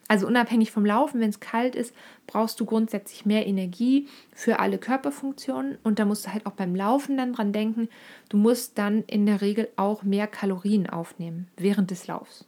Also 0.07 0.27
unabhängig 0.27 0.71
vom 0.71 0.85
Laufen, 0.85 1.19
wenn 1.21 1.29
es 1.29 1.39
kalt 1.39 1.75
ist, 1.75 1.93
brauchst 2.27 2.59
du 2.59 2.65
grundsätzlich 2.65 3.25
mehr 3.25 3.47
Energie 3.47 4.07
für 4.33 4.59
alle 4.59 4.77
Körperfunktionen 4.77 5.77
und 5.83 5.99
da 5.99 6.05
musst 6.05 6.25
du 6.25 6.33
halt 6.33 6.45
auch 6.45 6.53
beim 6.53 6.75
Laufen 6.75 7.17
dann 7.17 7.33
dran 7.33 7.53
denken, 7.53 7.89
du 8.29 8.37
musst 8.37 8.77
dann 8.77 9.03
in 9.03 9.25
der 9.25 9.41
Regel 9.41 9.69
auch 9.75 10.03
mehr 10.03 10.27
Kalorien 10.27 10.89
aufnehmen 10.89 11.47
während 11.57 11.91
des 11.91 12.07
Laufs. 12.07 12.45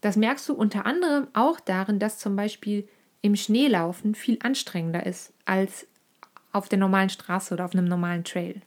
Das 0.00 0.16
merkst 0.16 0.48
du 0.48 0.54
unter 0.54 0.86
anderem 0.86 1.26
auch 1.32 1.58
darin, 1.58 1.98
dass 1.98 2.18
zum 2.18 2.36
Beispiel 2.36 2.88
im 3.20 3.34
Schneelaufen 3.34 4.14
viel 4.14 4.38
anstrengender 4.42 5.04
ist 5.04 5.32
als 5.44 5.86
auf 6.52 6.68
der 6.68 6.78
normalen 6.78 7.10
Straße 7.10 7.52
oder 7.52 7.64
auf 7.64 7.72
einem 7.72 7.86
normalen 7.86 8.24
Trail. 8.24 8.62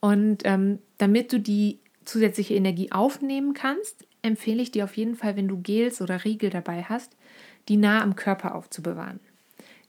Und 0.00 0.42
ähm, 0.44 0.78
damit 0.98 1.32
du 1.32 1.40
die 1.40 1.78
zusätzliche 2.08 2.54
Energie 2.54 2.90
aufnehmen 2.90 3.54
kannst, 3.54 4.06
empfehle 4.22 4.62
ich 4.62 4.70
dir 4.70 4.84
auf 4.84 4.96
jeden 4.96 5.14
Fall, 5.14 5.36
wenn 5.36 5.48
du 5.48 5.58
Gels 5.58 6.00
oder 6.00 6.24
Riegel 6.24 6.50
dabei 6.50 6.82
hast, 6.82 7.16
die 7.68 7.76
nah 7.76 8.02
am 8.02 8.16
Körper 8.16 8.54
aufzubewahren. 8.54 9.20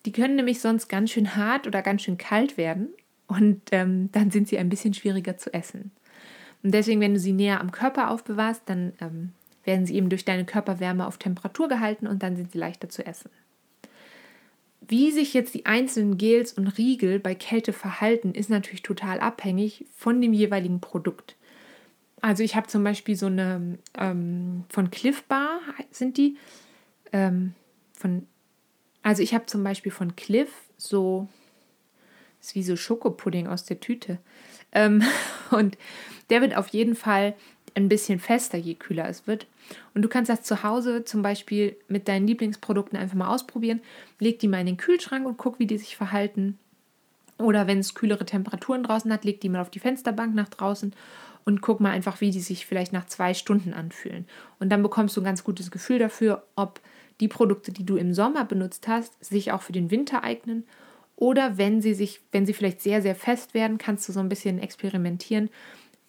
Die 0.05 0.12
können 0.12 0.36
nämlich 0.36 0.60
sonst 0.62 0.88
ganz 0.88 1.12
schön 1.12 1.36
hart 1.36 1.67
oder 1.67 1.82
ganz 1.82 2.03
schön 2.03 2.17
kalt 2.17 2.58
werden 2.58 2.89
und 3.27 3.62
ähm, 3.71 4.10
dann 4.12 4.32
sind 4.32 4.47
sie 4.47 4.58
ein 4.58 4.69
bisschen 4.69 4.93
schwieriger 4.93 5.38
zu 5.38 5.53
essen. 5.53 5.91
Und 6.62 6.73
deswegen, 6.73 6.99
wenn 6.99 7.13
du 7.13 7.19
sie 7.19 7.32
näher 7.32 7.62
am 7.62 7.71
Körper 7.71 8.10
aufbewahrst, 8.12 8.63
dann 8.65 8.93
ähm, 9.01 9.32
werden 9.63 9.86
sie 9.86 9.95
eben 9.95 10.10
durch 10.10 10.25
deine 10.25 10.45
Körperwärme 10.45 11.08
auf 11.08 11.17
Temperatur 11.17 11.67
gehalten 11.67 12.08
und 12.08 12.23
dann 12.23 12.36
sind 12.36 12.51
sie 12.51 12.58
leichter 12.58 12.89
zu 12.89 13.05
essen. 13.05 13.29
Wie 14.82 15.12
sich 15.12 15.34
jetzt 15.34 15.53
die 15.53 15.65
einzelnen 15.65 16.17
Gels 16.17 16.53
und 16.53 16.67
Riegel 16.67 17.19
bei 17.19 17.36
Kälte 17.36 17.73
verhalten, 17.73 18.34
ist 18.34 18.49
natürlich 18.49 18.82
total 18.82 19.19
abhängig 19.19 19.86
von 19.95 20.19
dem 20.19 20.34
jeweiligen 20.34 20.82
Produkt. 20.82 21.36
Also 22.21 22.43
ich 22.43 22.55
habe 22.55 22.67
zum 22.67 22.84
Beispiel 22.84 23.15
so 23.15 23.27
eine 23.27 23.77
ähm, 23.97 24.65
von 24.69 24.91
Cliff 24.91 25.23
Bar 25.23 25.60
sind 25.91 26.17
die. 26.17 26.38
Ähm, 27.12 27.53
von, 27.93 28.27
also 29.03 29.23
ich 29.23 29.34
habe 29.34 29.45
zum 29.45 29.63
Beispiel 29.63 29.91
von 29.91 30.15
Cliff 30.15 30.51
so, 30.77 31.27
ist 32.41 32.55
wie 32.55 32.63
so 32.63 32.75
Schokopudding 32.75 33.47
aus 33.47 33.65
der 33.65 33.79
Tüte. 33.79 34.19
Ähm, 34.71 35.03
und 35.51 35.77
der 36.29 36.41
wird 36.41 36.55
auf 36.55 36.67
jeden 36.69 36.95
Fall 36.95 37.36
ein 37.75 37.89
bisschen 37.89 38.19
fester, 38.19 38.58
je 38.58 38.75
kühler 38.75 39.08
es 39.08 39.27
wird. 39.27 39.47
Und 39.93 40.01
du 40.01 40.10
kannst 40.10 40.29
das 40.29 40.41
zu 40.41 40.63
Hause 40.63 41.05
zum 41.05 41.21
Beispiel 41.21 41.75
mit 41.88 42.08
deinen 42.08 42.27
Lieblingsprodukten 42.27 42.97
einfach 42.97 43.15
mal 43.15 43.34
ausprobieren. 43.34 43.82
Leg 44.19 44.39
die 44.39 44.47
mal 44.47 44.60
in 44.60 44.65
den 44.65 44.77
Kühlschrank 44.77 45.25
und 45.25 45.38
guck, 45.38 45.60
wie 45.60 45.67
die 45.67 45.77
sich 45.77 45.95
verhalten. 45.95 46.58
Oder 47.38 47.67
wenn 47.67 47.79
es 47.79 47.95
kühlere 47.95 48.25
Temperaturen 48.25 48.84
draußen 48.84 49.12
hat, 49.13 49.23
leg 49.23 49.39
die 49.39 49.49
mal 49.49 49.62
auf 49.62 49.69
die 49.69 49.79
Fensterbank 49.79 50.36
nach 50.36 50.49
draußen 50.49 50.93
und 51.45 51.62
guck 51.62 51.80
mal 51.80 51.91
einfach, 51.91 52.21
wie 52.21 52.32
die 52.32 52.41
sich 52.41 52.65
vielleicht 52.65 52.93
nach 52.93 53.08
zwei 53.08 53.34
Stunden 53.34 53.73
anfühlen. 53.73 54.25
Und 54.60 54.69
dann 54.69 54.84
bekommst 54.84 55.15
du 55.17 55.21
ein 55.21 55.25
ganz 55.25 55.43
gutes 55.43 55.71
Gefühl 55.71 55.99
dafür, 55.99 56.43
ob 56.56 56.82
die 57.19 57.28
Produkte, 57.28 57.71
die 57.71 57.86
du 57.86 57.97
im 57.97 58.13
Sommer 58.13 58.45
benutzt 58.45 58.88
hast, 58.88 59.23
sich 59.23 59.52
auch 59.52 59.62
für 59.62 59.73
den 59.73 59.91
Winter 59.91 60.23
eignen. 60.23 60.65
Oder 61.15 61.58
wenn 61.58 61.82
sie 61.82 61.93
sich, 61.93 62.21
wenn 62.32 62.45
sie 62.45 62.54
vielleicht 62.54 62.82
sehr, 62.82 63.02
sehr 63.02 63.15
fest 63.15 63.54
werden, 63.54 63.78
kannst 63.78 64.08
du 64.08 64.13
so 64.13 64.19
ein 64.19 64.30
bisschen 64.30 64.60
experimentieren, 64.60 65.49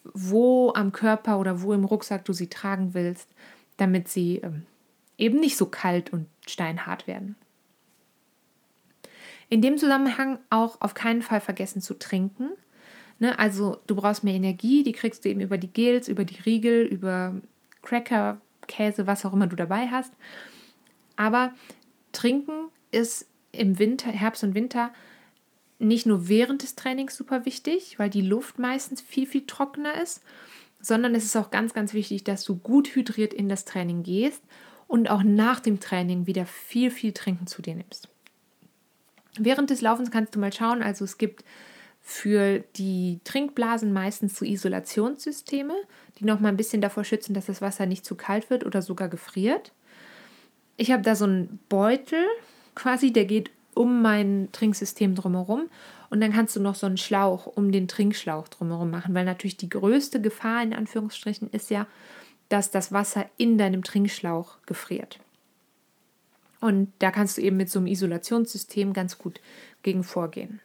wo 0.03 0.71
am 0.73 0.91
Körper 0.91 1.39
oder 1.39 1.61
wo 1.61 1.73
im 1.73 1.83
Rucksack 1.83 2.25
du 2.25 2.33
sie 2.33 2.47
tragen 2.47 2.93
willst, 2.93 3.29
damit 3.77 4.07
sie 4.07 4.37
ähm, 4.37 4.63
eben 5.17 5.39
nicht 5.39 5.57
so 5.57 5.65
kalt 5.65 6.13
und 6.13 6.27
steinhart 6.47 7.07
werden. 7.07 7.35
In 9.49 9.61
dem 9.61 9.77
Zusammenhang 9.77 10.39
auch 10.49 10.79
auf 10.79 10.93
keinen 10.93 11.21
Fall 11.21 11.41
vergessen 11.41 11.81
zu 11.81 11.95
trinken. 11.95 12.51
Ne? 13.21 13.37
Also 13.37 13.77
du 13.85 13.95
brauchst 13.95 14.23
mehr 14.23 14.33
Energie, 14.33 14.81
die 14.83 14.93
kriegst 14.93 15.23
du 15.23 15.29
eben 15.29 15.41
über 15.41 15.59
die 15.59 15.71
Gels, 15.71 16.07
über 16.07 16.25
die 16.25 16.41
Riegel, 16.41 16.81
über 16.81 17.35
Cracker, 17.83 18.41
Käse, 18.67 19.05
was 19.05 19.25
auch 19.25 19.33
immer 19.33 19.45
du 19.45 19.55
dabei 19.55 19.87
hast. 19.87 20.11
Aber 21.15 21.53
trinken 22.13 22.69
ist 22.89 23.27
im 23.51 23.77
Winter, 23.77 24.09
Herbst 24.09 24.43
und 24.43 24.55
Winter 24.55 24.91
nicht 25.77 26.07
nur 26.07 26.29
während 26.29 26.63
des 26.63 26.75
Trainings 26.75 27.15
super 27.15 27.45
wichtig, 27.45 27.99
weil 27.99 28.09
die 28.09 28.21
Luft 28.21 28.57
meistens 28.57 29.01
viel, 29.01 29.27
viel 29.27 29.45
trockener 29.45 30.01
ist, 30.01 30.23
sondern 30.79 31.13
es 31.13 31.23
ist 31.23 31.35
auch 31.35 31.51
ganz, 31.51 31.75
ganz 31.75 31.93
wichtig, 31.93 32.23
dass 32.23 32.43
du 32.43 32.55
gut 32.55 32.95
hydriert 32.95 33.35
in 33.35 33.49
das 33.49 33.65
Training 33.65 34.01
gehst 34.01 34.41
und 34.87 35.11
auch 35.11 35.21
nach 35.21 35.59
dem 35.59 35.79
Training 35.79 36.25
wieder 36.25 36.47
viel, 36.47 36.89
viel 36.89 37.11
Trinken 37.11 37.45
zu 37.45 37.61
dir 37.61 37.75
nimmst. 37.75 38.09
Während 39.37 39.69
des 39.69 39.81
Laufens 39.81 40.09
kannst 40.09 40.35
du 40.35 40.39
mal 40.39 40.51
schauen, 40.51 40.81
also 40.81 41.05
es 41.05 41.19
gibt 41.19 41.43
für 42.01 42.63
die 42.75 43.19
Trinkblasen 43.23 43.93
meistens 43.93 44.37
so 44.37 44.45
Isolationssysteme, 44.45 45.75
die 46.19 46.25
noch 46.25 46.39
mal 46.39 46.49
ein 46.49 46.57
bisschen 46.57 46.81
davor 46.81 47.03
schützen, 47.03 47.33
dass 47.33 47.45
das 47.45 47.61
Wasser 47.61 47.85
nicht 47.85 48.05
zu 48.05 48.15
kalt 48.15 48.49
wird 48.49 48.65
oder 48.65 48.81
sogar 48.81 49.07
gefriert. 49.07 49.71
Ich 50.77 50.91
habe 50.91 51.03
da 51.03 51.15
so 51.15 51.25
einen 51.25 51.59
Beutel 51.69 52.25
quasi, 52.75 53.13
der 53.13 53.25
geht 53.25 53.51
um 53.73 54.01
mein 54.01 54.49
Trinksystem 54.51 55.15
drumherum 55.15 55.69
und 56.09 56.19
dann 56.21 56.33
kannst 56.33 56.55
du 56.55 56.59
noch 56.59 56.75
so 56.75 56.87
einen 56.87 56.97
Schlauch 56.97 57.45
um 57.45 57.71
den 57.71 57.87
Trinkschlauch 57.87 58.47
drumherum 58.49 58.89
machen, 58.89 59.13
weil 59.13 59.25
natürlich 59.25 59.57
die 59.57 59.69
größte 59.69 60.21
Gefahr 60.21 60.63
in 60.63 60.73
Anführungsstrichen 60.73 61.49
ist 61.51 61.69
ja, 61.69 61.87
dass 62.49 62.71
das 62.71 62.91
Wasser 62.91 63.27
in 63.37 63.57
deinem 63.57 63.83
Trinkschlauch 63.83 64.57
gefriert. 64.65 65.19
Und 66.59 66.91
da 66.99 67.11
kannst 67.11 67.37
du 67.37 67.41
eben 67.41 67.57
mit 67.57 67.69
so 67.69 67.79
einem 67.79 67.87
Isolationssystem 67.87 68.93
ganz 68.93 69.17
gut 69.17 69.39
gegen 69.83 70.03
vorgehen. 70.03 70.59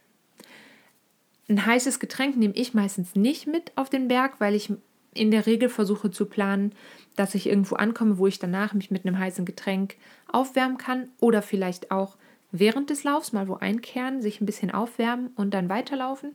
Ein 1.49 1.65
heißes 1.65 2.01
Getränk 2.01 2.37
nehme 2.37 2.55
ich 2.55 2.75
meistens 2.75 3.15
nicht 3.15 3.47
mit 3.47 3.73
auf 3.77 3.89
den 3.89 4.09
Berg, 4.09 4.41
weil 4.41 4.55
ich 4.55 4.73
in 5.15 5.31
der 5.31 5.47
Regel 5.47 5.69
versuche 5.69 6.11
zu 6.11 6.27
planen, 6.27 6.73
dass 7.15 7.35
ich 7.35 7.47
irgendwo 7.47 7.77
ankomme, 7.77 8.19
wo 8.19 8.27
ich 8.27 8.39
danach 8.39 8.75
mich 8.75 8.91
mit 8.91 9.07
einem 9.07 9.19
heißen 9.19 9.45
Getränk 9.45 9.97
aufwärmen 10.31 10.77
kann 10.77 11.09
oder 11.21 11.43
vielleicht 11.43 11.91
auch 11.91 12.17
während 12.53 12.91
des 12.91 13.05
Laufs 13.05 13.33
mal 13.33 13.49
wo 13.49 13.55
einkehren, 13.55 14.23
sich 14.23 14.41
ein 14.41 14.47
bisschen 14.47 14.71
aufwärmen 14.71 15.29
und 15.37 15.55
dann 15.55 15.69
weiterlaufen. 15.69 16.35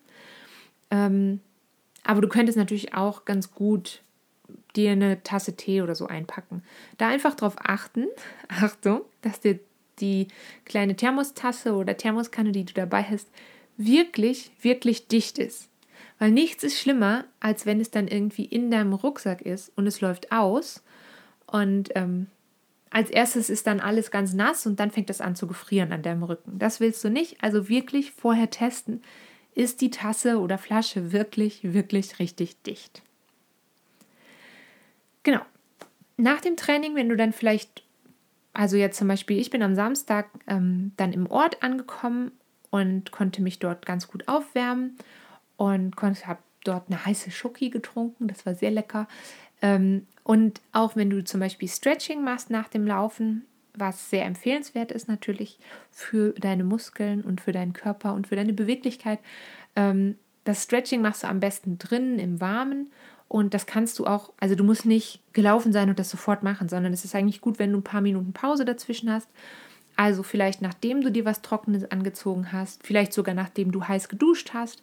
Ähm, 0.90 1.42
aber 2.04 2.22
du 2.22 2.28
könntest 2.28 2.58
natürlich 2.58 2.94
auch 2.94 3.26
ganz 3.26 3.52
gut 3.52 4.02
dir 4.76 4.92
eine 4.92 5.22
Tasse 5.24 5.56
Tee 5.56 5.82
oder 5.82 5.96
so 5.96 6.08
einpacken. 6.08 6.64
Da 6.98 7.08
einfach 7.08 7.36
darauf 7.36 7.56
achten, 7.60 8.08
Achtung, 8.48 9.02
dass 9.22 9.40
dir 9.40 9.60
die 10.00 10.28
kleine 10.66 10.96
Thermostasse 10.96 11.74
oder 11.76 11.96
Thermoskanne, 11.96 12.52
die 12.52 12.66
du 12.66 12.74
dabei 12.74 13.04
hast, 13.04 13.30
wirklich, 13.86 14.52
wirklich 14.62 15.08
dicht 15.08 15.38
ist. 15.38 15.70
Weil 16.20 16.32
nichts 16.32 16.64
ist 16.64 16.80
schlimmer, 16.80 17.26
als 17.40 17.66
wenn 17.66 17.82
es 17.82 17.90
dann 17.90 18.08
irgendwie 18.08 18.46
in 18.46 18.70
deinem 18.70 18.94
Rucksack 18.94 19.42
ist 19.42 19.72
und 19.76 19.88
es 19.88 20.02
läuft 20.02 20.32
aus. 20.32 20.84
Und 21.48 21.90
ähm, 21.96 22.28
als 22.92 23.10
erstes 23.10 23.50
ist 23.50 23.66
dann 23.68 23.80
alles 23.80 24.12
ganz 24.12 24.34
nass 24.34 24.66
und 24.68 24.80
dann 24.80 24.92
fängt 24.92 25.10
es 25.10 25.22
an 25.22 25.36
zu 25.36 25.48
gefrieren 25.48 25.92
an 25.92 26.04
deinem 26.04 26.24
Rücken. 26.24 26.60
Das 26.60 26.80
willst 26.80 27.04
du 27.04 27.10
nicht. 27.10 27.44
Also 27.44 27.70
wirklich 27.70 28.12
vorher 28.12 28.50
testen, 28.50 29.02
ist 29.56 29.82
die 29.82 29.90
Tasse 29.90 30.40
oder 30.40 30.58
Flasche 30.58 31.12
wirklich, 31.12 31.74
wirklich 31.74 32.20
richtig 32.20 32.62
dicht. 32.64 33.02
Genau. 35.24 35.42
Nach 36.18 36.42
dem 36.42 36.56
Training, 36.56 36.96
wenn 36.96 37.10
du 37.10 37.16
dann 37.16 37.34
vielleicht, 37.34 37.84
also 38.54 38.78
jetzt 38.78 38.98
zum 38.98 39.08
Beispiel, 39.08 39.40
ich 39.40 39.50
bin 39.50 39.64
am 39.64 39.76
Samstag 39.76 40.30
ähm, 40.48 40.92
dann 40.98 41.14
im 41.14 41.26
Ort 41.28 41.64
angekommen 41.64 42.32
und 42.72 43.12
konnte 43.12 43.44
mich 43.44 43.60
dort 43.60 43.86
ganz 43.86 44.08
gut 44.08 44.28
aufwärmen 44.28 44.98
und 45.58 45.96
habe 46.02 46.40
dort 46.64 46.88
eine 46.88 47.06
heiße 47.06 47.30
Schoki 47.30 47.70
getrunken. 47.70 48.28
Das 48.28 48.46
war 48.46 48.56
sehr 48.56 48.72
lecker. 48.72 49.08
Ähm, 49.62 50.08
und 50.24 50.62
auch 50.72 50.96
wenn 50.96 51.10
du 51.10 51.24
zum 51.24 51.40
Beispiel 51.40 51.68
Stretching 51.68 52.24
machst 52.24 52.50
nach 52.50 52.68
dem 52.68 52.88
Laufen, 52.88 53.46
was 53.76 54.10
sehr 54.10 54.26
empfehlenswert 54.26 54.92
ist 54.92 55.08
natürlich 55.08 55.60
für 55.92 56.34
deine 56.34 56.64
Muskeln 56.64 57.22
und 57.22 57.42
für 57.42 57.52
deinen 57.52 57.74
Körper 57.74 58.14
und 58.14 58.28
für 58.28 58.36
deine 58.36 58.54
Beweglichkeit. 58.54 59.20
Ähm, 59.76 60.16
das 60.44 60.64
Stretching 60.64 61.02
machst 61.02 61.24
du 61.24 61.28
am 61.28 61.40
besten 61.40 61.78
drinnen 61.78 62.20
im 62.20 62.42
Warmen 62.42 62.92
und 63.28 63.54
das 63.54 63.66
kannst 63.66 64.00
du 64.00 64.08
auch, 64.08 64.34
also 64.40 64.56
du 64.56 64.64
musst 64.64 64.86
nicht 64.86 65.22
gelaufen 65.34 65.72
sein 65.72 65.90
und 65.90 66.00
das 66.00 66.10
sofort 66.10 66.44
machen, 66.44 66.68
sondern 66.68 66.92
es 66.92 67.06
ist 67.06 67.16
eigentlich 67.16 67.42
gut, 67.42 67.60
wenn 67.60 67.72
du 67.72 67.78
ein 67.78 67.84
paar 67.84 68.02
Minuten 68.02 68.34
Pause 68.34 68.66
dazwischen 68.66 69.12
hast 69.12 69.30
also 70.02 70.24
vielleicht 70.24 70.64
nachdem 70.64 71.02
du 71.02 71.12
dir 71.12 71.26
was 71.26 71.44
Trockenes 71.44 71.92
angezogen 71.92 72.52
hast, 72.52 72.82
vielleicht 72.82 73.14
sogar 73.14 73.36
nachdem 73.36 73.72
du 73.72 73.88
heiß 73.88 74.10
geduscht 74.10 74.50
hast, 74.52 74.82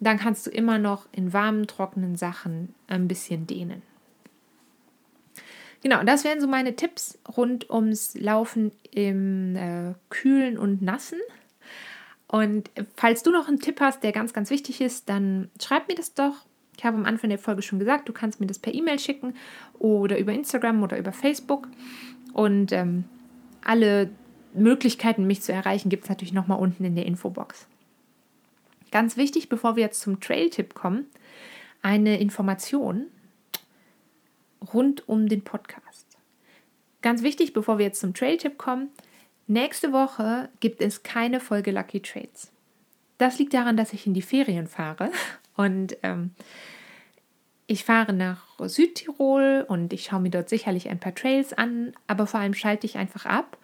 dann 0.00 0.18
kannst 0.18 0.46
du 0.46 0.50
immer 0.50 0.78
noch 0.78 1.06
in 1.12 1.34
warmen, 1.34 1.66
trockenen 1.66 2.16
Sachen 2.16 2.74
ein 2.86 3.06
bisschen 3.06 3.46
dehnen. 3.46 3.82
Genau, 5.82 6.02
das 6.02 6.24
wären 6.24 6.40
so 6.40 6.46
meine 6.46 6.76
Tipps 6.76 7.18
rund 7.36 7.68
ums 7.68 8.14
Laufen 8.14 8.72
im 8.90 9.54
äh, 9.54 9.92
Kühlen 10.08 10.56
und 10.56 10.80
Nassen. 10.80 11.18
Und 12.26 12.70
falls 12.96 13.22
du 13.22 13.32
noch 13.32 13.48
einen 13.48 13.60
Tipp 13.60 13.82
hast, 13.82 14.02
der 14.02 14.12
ganz, 14.12 14.32
ganz 14.32 14.48
wichtig 14.48 14.80
ist, 14.80 15.10
dann 15.10 15.50
schreib 15.62 15.88
mir 15.88 15.94
das 15.94 16.14
doch. 16.14 16.46
Ich 16.78 16.86
habe 16.86 16.96
am 16.96 17.04
Anfang 17.04 17.28
der 17.28 17.38
Folge 17.38 17.60
schon 17.60 17.78
gesagt, 17.78 18.08
du 18.08 18.14
kannst 18.14 18.40
mir 18.40 18.46
das 18.46 18.58
per 18.58 18.72
E-Mail 18.72 18.98
schicken 18.98 19.34
oder 19.78 20.18
über 20.18 20.32
Instagram 20.32 20.82
oder 20.82 20.96
über 20.96 21.12
Facebook. 21.12 21.68
Und 22.32 22.72
ähm, 22.72 23.04
alle 23.62 24.08
Möglichkeiten, 24.54 25.26
mich 25.26 25.42
zu 25.42 25.52
erreichen, 25.52 25.88
gibt 25.88 26.04
es 26.04 26.08
natürlich 26.08 26.32
nochmal 26.32 26.58
unten 26.58 26.84
in 26.84 26.94
der 26.94 27.06
Infobox. 27.06 27.66
Ganz 28.90 29.16
wichtig, 29.16 29.48
bevor 29.48 29.76
wir 29.76 29.82
jetzt 29.82 30.00
zum 30.00 30.20
Trail-Tipp 30.20 30.74
kommen, 30.74 31.06
eine 31.82 32.20
Information 32.20 33.06
rund 34.72 35.08
um 35.08 35.28
den 35.28 35.42
Podcast. 35.42 36.06
Ganz 37.02 37.22
wichtig, 37.22 37.52
bevor 37.52 37.78
wir 37.78 37.86
jetzt 37.86 38.00
zum 38.00 38.14
Trail-Tipp 38.14 38.56
kommen, 38.56 38.88
nächste 39.46 39.92
Woche 39.92 40.48
gibt 40.60 40.80
es 40.80 41.02
keine 41.02 41.40
Folge 41.40 41.70
Lucky 41.70 42.00
Trades. 42.00 42.50
Das 43.18 43.38
liegt 43.38 43.52
daran, 43.52 43.76
dass 43.76 43.92
ich 43.92 44.06
in 44.06 44.14
die 44.14 44.22
Ferien 44.22 44.68
fahre 44.68 45.10
und 45.56 45.96
ähm, 46.02 46.30
ich 47.66 47.84
fahre 47.84 48.12
nach 48.12 48.44
Südtirol 48.60 49.64
und 49.66 49.92
ich 49.92 50.04
schaue 50.04 50.20
mir 50.20 50.30
dort 50.30 50.48
sicherlich 50.48 50.88
ein 50.88 51.00
paar 51.00 51.14
Trails 51.14 51.52
an, 51.52 51.92
aber 52.06 52.26
vor 52.26 52.40
allem 52.40 52.54
schalte 52.54 52.86
ich 52.86 52.96
einfach 52.96 53.26
ab 53.26 53.58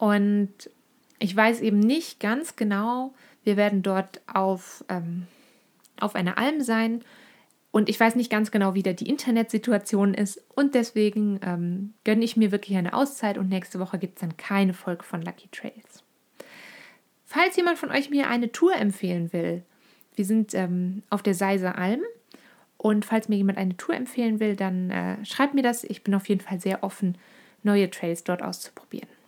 und 0.00 0.48
ich 1.18 1.36
weiß 1.36 1.60
eben 1.60 1.78
nicht 1.78 2.20
ganz 2.20 2.56
genau, 2.56 3.12
wir 3.44 3.58
werden 3.58 3.82
dort 3.82 4.22
auf, 4.32 4.82
ähm, 4.88 5.26
auf 6.00 6.14
einer 6.14 6.38
Alm 6.38 6.62
sein 6.62 7.04
und 7.70 7.90
ich 7.90 8.00
weiß 8.00 8.14
nicht 8.14 8.30
ganz 8.30 8.50
genau, 8.50 8.72
wie 8.72 8.82
da 8.82 8.94
die 8.94 9.10
Internetsituation 9.10 10.14
ist. 10.14 10.42
Und 10.54 10.74
deswegen 10.74 11.38
ähm, 11.44 11.92
gönne 12.04 12.24
ich 12.24 12.38
mir 12.38 12.50
wirklich 12.50 12.78
eine 12.78 12.94
Auszeit 12.94 13.36
und 13.36 13.50
nächste 13.50 13.78
Woche 13.78 13.98
gibt 13.98 14.16
es 14.16 14.20
dann 14.22 14.38
keine 14.38 14.72
Folge 14.72 15.04
von 15.04 15.20
Lucky 15.20 15.48
Trails. 15.52 16.02
Falls 17.26 17.56
jemand 17.56 17.76
von 17.76 17.90
euch 17.90 18.08
mir 18.08 18.30
eine 18.30 18.52
Tour 18.52 18.74
empfehlen 18.74 19.34
will, 19.34 19.62
wir 20.14 20.24
sind 20.24 20.54
ähm, 20.54 21.02
auf 21.10 21.22
der 21.22 21.34
Seiser 21.34 21.76
Alm. 21.76 22.00
Und 22.78 23.04
falls 23.04 23.28
mir 23.28 23.36
jemand 23.36 23.58
eine 23.58 23.76
Tour 23.76 23.94
empfehlen 23.94 24.40
will, 24.40 24.56
dann 24.56 24.90
äh, 24.90 25.22
schreibt 25.26 25.52
mir 25.52 25.62
das. 25.62 25.84
Ich 25.84 26.02
bin 26.02 26.14
auf 26.14 26.26
jeden 26.30 26.40
Fall 26.40 26.58
sehr 26.58 26.82
offen, 26.82 27.18
neue 27.62 27.90
Trails 27.90 28.24
dort 28.24 28.42
auszuprobieren. 28.42 29.19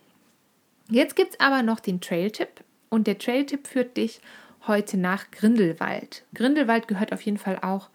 Jetzt 0.89 1.15
gibt 1.15 1.33
es 1.33 1.39
aber 1.39 1.63
noch 1.63 1.79
den 1.79 2.01
Trail-Tipp. 2.01 2.63
Und 2.89 3.07
der 3.07 3.17
Trail-Tipp 3.17 3.67
führt 3.67 3.97
dich 3.97 4.21
heute 4.67 4.97
nach 4.97 5.31
Grindelwald. 5.31 6.23
Grindelwald 6.33 6.87
gehört 6.87 7.11
auf 7.13 7.21
jeden 7.21 7.37
Fall 7.37 7.59
auch 7.61 7.89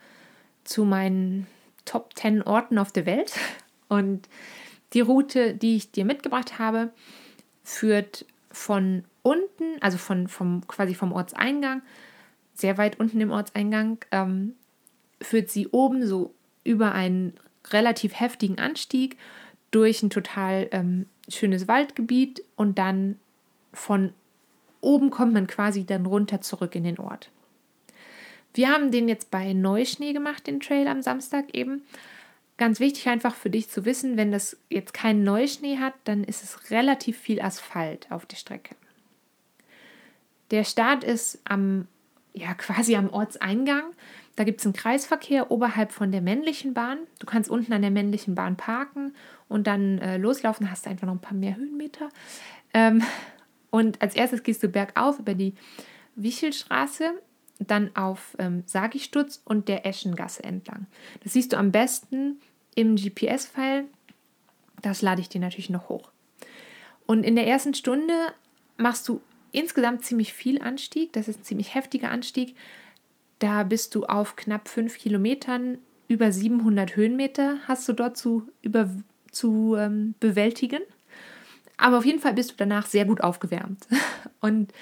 zu 0.64 0.84
meinen 0.84 1.46
Top 1.84 2.16
10 2.16 2.42
Orten 2.42 2.78
auf 2.78 2.92
der 2.92 3.06
Welt. 3.06 3.32
Und 3.88 4.28
die 4.92 5.00
Route, 5.00 5.54
die 5.54 5.76
ich 5.76 5.92
dir 5.92 6.04
mitgebracht 6.04 6.58
habe, 6.58 6.92
führt 7.62 8.26
von 8.50 9.04
unten, 9.22 9.80
also 9.80 9.98
von, 9.98 10.28
vom, 10.28 10.66
quasi 10.66 10.94
vom 10.94 11.12
Ortseingang, 11.12 11.82
sehr 12.54 12.78
weit 12.78 12.98
unten 12.98 13.20
im 13.20 13.30
Ortseingang, 13.30 13.98
ähm, 14.10 14.54
führt 15.20 15.50
sie 15.50 15.68
oben 15.68 16.06
so 16.06 16.34
über 16.64 16.92
einen 16.92 17.34
relativ 17.70 18.18
heftigen 18.18 18.58
Anstieg 18.58 19.16
durch 19.70 20.02
ein 20.02 20.10
total 20.10 20.68
ähm, 20.72 21.06
schönes 21.28 21.68
Waldgebiet 21.68 22.42
und 22.56 22.78
dann 22.78 23.18
von 23.72 24.12
oben 24.80 25.10
kommt 25.10 25.32
man 25.32 25.46
quasi 25.46 25.84
dann 25.84 26.06
runter 26.06 26.40
zurück 26.40 26.74
in 26.74 26.84
den 26.84 26.98
Ort. 26.98 27.30
Wir 28.54 28.70
haben 28.70 28.90
den 28.90 29.08
jetzt 29.08 29.30
bei 29.30 29.52
Neuschnee 29.52 30.12
gemacht, 30.12 30.46
den 30.46 30.60
Trail 30.60 30.88
am 30.88 31.02
Samstag 31.02 31.54
eben. 31.54 31.82
Ganz 32.56 32.80
wichtig 32.80 33.08
einfach 33.08 33.34
für 33.34 33.50
dich 33.50 33.68
zu 33.68 33.84
wissen, 33.84 34.16
wenn 34.16 34.32
das 34.32 34.56
jetzt 34.68 34.94
keinen 34.94 35.22
Neuschnee 35.22 35.78
hat, 35.78 35.94
dann 36.04 36.24
ist 36.24 36.42
es 36.42 36.70
relativ 36.70 37.16
viel 37.18 37.40
Asphalt 37.40 38.10
auf 38.10 38.26
der 38.26 38.36
Strecke. 38.36 38.74
Der 40.50 40.64
Start 40.64 41.04
ist 41.04 41.40
am, 41.44 41.86
ja, 42.32 42.54
quasi 42.54 42.96
am 42.96 43.10
Ortseingang. 43.10 43.84
Da 44.38 44.44
gibt 44.44 44.60
es 44.60 44.66
einen 44.66 44.72
Kreisverkehr 44.72 45.50
oberhalb 45.50 45.90
von 45.90 46.12
der 46.12 46.20
männlichen 46.20 46.72
Bahn. 46.72 46.98
Du 47.18 47.26
kannst 47.26 47.50
unten 47.50 47.72
an 47.72 47.82
der 47.82 47.90
männlichen 47.90 48.36
Bahn 48.36 48.56
parken 48.56 49.12
und 49.48 49.66
dann 49.66 49.98
äh, 49.98 50.16
loslaufen, 50.16 50.70
hast 50.70 50.86
du 50.86 50.90
einfach 50.90 51.08
noch 51.08 51.14
ein 51.14 51.20
paar 51.20 51.36
mehr 51.36 51.56
Höhenmeter. 51.56 52.08
Ähm, 52.72 53.02
und 53.70 54.00
als 54.00 54.14
erstes 54.14 54.44
gehst 54.44 54.62
du 54.62 54.68
bergauf 54.68 55.18
über 55.18 55.34
die 55.34 55.54
Wichelstraße 56.14 57.14
dann 57.58 57.90
auf 57.96 58.36
ähm, 58.38 58.62
Sagistutz 58.64 59.42
und 59.44 59.66
der 59.66 59.84
Eschengasse 59.84 60.44
entlang. 60.44 60.86
Das 61.24 61.32
siehst 61.32 61.52
du 61.52 61.56
am 61.56 61.72
besten 61.72 62.38
im 62.76 62.94
GPS-File. 62.94 63.86
Das 64.82 65.02
lade 65.02 65.20
ich 65.20 65.28
dir 65.28 65.40
natürlich 65.40 65.68
noch 65.68 65.88
hoch. 65.88 66.12
Und 67.06 67.24
in 67.24 67.34
der 67.34 67.48
ersten 67.48 67.74
Stunde 67.74 68.14
machst 68.76 69.08
du 69.08 69.20
insgesamt 69.50 70.04
ziemlich 70.04 70.32
viel 70.32 70.62
Anstieg. 70.62 71.12
Das 71.12 71.26
ist 71.26 71.40
ein 71.40 71.44
ziemlich 71.44 71.74
heftiger 71.74 72.12
Anstieg. 72.12 72.54
Da 73.38 73.62
bist 73.62 73.94
du 73.94 74.04
auf 74.04 74.36
knapp 74.36 74.68
fünf 74.68 74.98
Kilometern, 74.98 75.78
über 76.08 76.32
700 76.32 76.96
Höhenmeter 76.96 77.58
hast 77.68 77.86
du 77.88 77.92
dort 77.92 78.16
zu, 78.16 78.48
über, 78.62 78.88
zu 79.30 79.76
ähm, 79.76 80.14
bewältigen. 80.20 80.80
Aber 81.76 81.98
auf 81.98 82.06
jeden 82.06 82.18
Fall 82.18 82.32
bist 82.32 82.52
du 82.52 82.54
danach 82.56 82.86
sehr 82.86 83.04
gut 83.04 83.20
aufgewärmt. 83.20 83.86
Und 84.40 84.72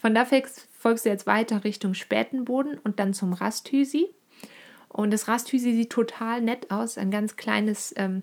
von 0.00 0.14
da 0.14 0.24
folgst 0.24 1.04
du 1.04 1.08
jetzt 1.10 1.26
weiter 1.26 1.62
Richtung 1.62 1.92
Spätenboden 1.92 2.78
und 2.78 2.98
dann 2.98 3.12
zum 3.12 3.34
Rasthüsi. 3.34 4.08
Und 4.88 5.12
das 5.12 5.28
Rasthüsi 5.28 5.74
sieht 5.74 5.90
total 5.90 6.40
nett 6.40 6.70
aus. 6.70 6.96
Ein 6.96 7.10
ganz 7.10 7.36
kleines, 7.36 7.92
ähm, 7.98 8.22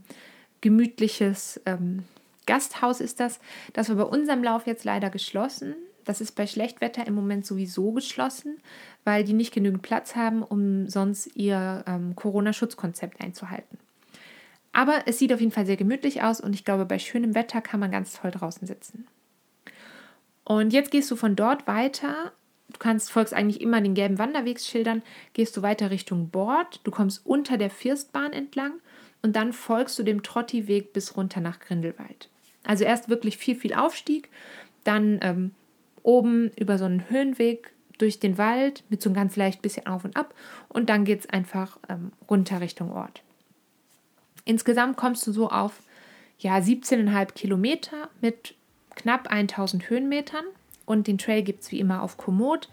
gemütliches 0.62 1.62
ähm, 1.67 2.04
Gasthaus 2.47 3.00
ist 3.00 3.19
das. 3.19 3.39
Das 3.73 3.89
war 3.89 3.95
bei 3.95 4.04
unserem 4.04 4.43
Lauf 4.43 4.65
jetzt 4.65 4.86
leider 4.86 5.12
geschlossen. 5.12 5.76
Das 6.08 6.22
ist 6.22 6.32
bei 6.32 6.48
Schlechtwetter 6.48 7.06
im 7.06 7.15
Moment 7.15 7.46
sowieso 7.46 7.91
geschlossen, 7.91 8.62
weil 9.04 9.26
die 9.26 9.34
nicht 9.34 9.54
genügend 9.54 9.82
Platz 9.82 10.15
haben, 10.15 10.41
um 10.41 10.88
sonst 10.88 11.36
ihr 11.36 11.84
ähm, 11.86 12.15
Corona-Schutzkonzept 12.15 13.20
einzuhalten. 13.20 13.78
Aber 14.72 15.02
es 15.06 15.20
sieht 15.20 15.34
auf 15.34 15.41
jeden 15.41 15.52
Fall 15.52 15.65
sehr 15.65 15.76
gemütlich 15.76 16.24
aus 16.24 16.39
und 16.39 16.54
ich 16.54 16.63
glaube, 16.63 16.86
bei 16.86 16.98
schönem 16.98 17.36
Wetter 17.36 17.60
kann 17.60 17.82
man 17.82 17.91
ganz 17.91 18.13
toll 18.13 18.32
draußen 18.32 18.65
sitzen. 18.65 19.06
Und 20.46 20.72
jetzt 20.72 20.91
gehst 20.91 21.12
du 21.12 21.17
von 21.17 21.36
dort 21.36 21.67
weiter. 21.67 22.32
Du 22.70 22.80
kannst, 22.80 23.12
folgst 23.12 23.34
eigentlich 23.34 23.60
immer 23.60 23.82
den 23.82 23.93
gelben 23.93 24.17
Wanderwegsschildern, 24.17 25.04
gehst 25.34 25.58
du 25.58 25.62
weiter 25.62 25.91
Richtung 25.91 26.30
Bord. 26.30 26.80
Du 26.86 26.91
kommst 26.91 27.26
unter 27.26 27.58
der 27.58 27.70
Firstbahn 27.70 28.32
entlang 28.32 28.76
und 29.22 29.36
dann 29.36 29.52
folgst 29.52 30.00
du 30.00 30.04
dem 30.04 30.24
Trottiweg 30.24 30.93
bis 30.93 31.17
runter 31.17 31.41
nach 31.41 31.60
Grindelwald. 31.60 32.30
Also 32.63 32.86
erst 32.86 33.10
wirklich 33.10 33.38
viel, 33.38 33.56
viel 33.56 33.74
Aufstieg, 33.74 34.30
dann 34.86 35.20
ähm, 35.22 35.52
oben 36.03 36.51
über 36.57 36.77
so 36.77 36.86
einen 36.86 37.10
Höhenweg 37.10 37.73
durch 37.97 38.19
den 38.19 38.38
Wald 38.38 38.83
mit 38.89 39.01
so 39.01 39.10
einem 39.10 39.15
ganz 39.15 39.36
leicht 39.36 39.62
bisschen 39.62 39.88
auf 39.88 40.05
und 40.05 40.15
ab 40.15 40.33
und 40.69 40.89
dann 40.89 41.05
geht 41.05 41.21
es 41.21 41.29
einfach 41.29 41.79
ähm, 41.89 42.12
runter 42.29 42.62
Richtung 42.62 42.91
Ort. 42.91 43.23
Insgesamt 44.45 44.97
kommst 44.97 45.25
du 45.27 45.31
so 45.31 45.49
auf 45.49 45.81
ja, 46.39 46.57
17,5 46.57 47.33
Kilometer 47.33 48.10
mit 48.21 48.55
knapp 48.95 49.29
1000 49.29 49.89
Höhenmetern 49.89 50.45
und 50.86 51.07
den 51.07 51.17
Trail 51.17 51.43
gibt 51.43 51.63
es 51.63 51.71
wie 51.71 51.79
immer 51.79 52.01
auf 52.01 52.17
Komoot. 52.17 52.69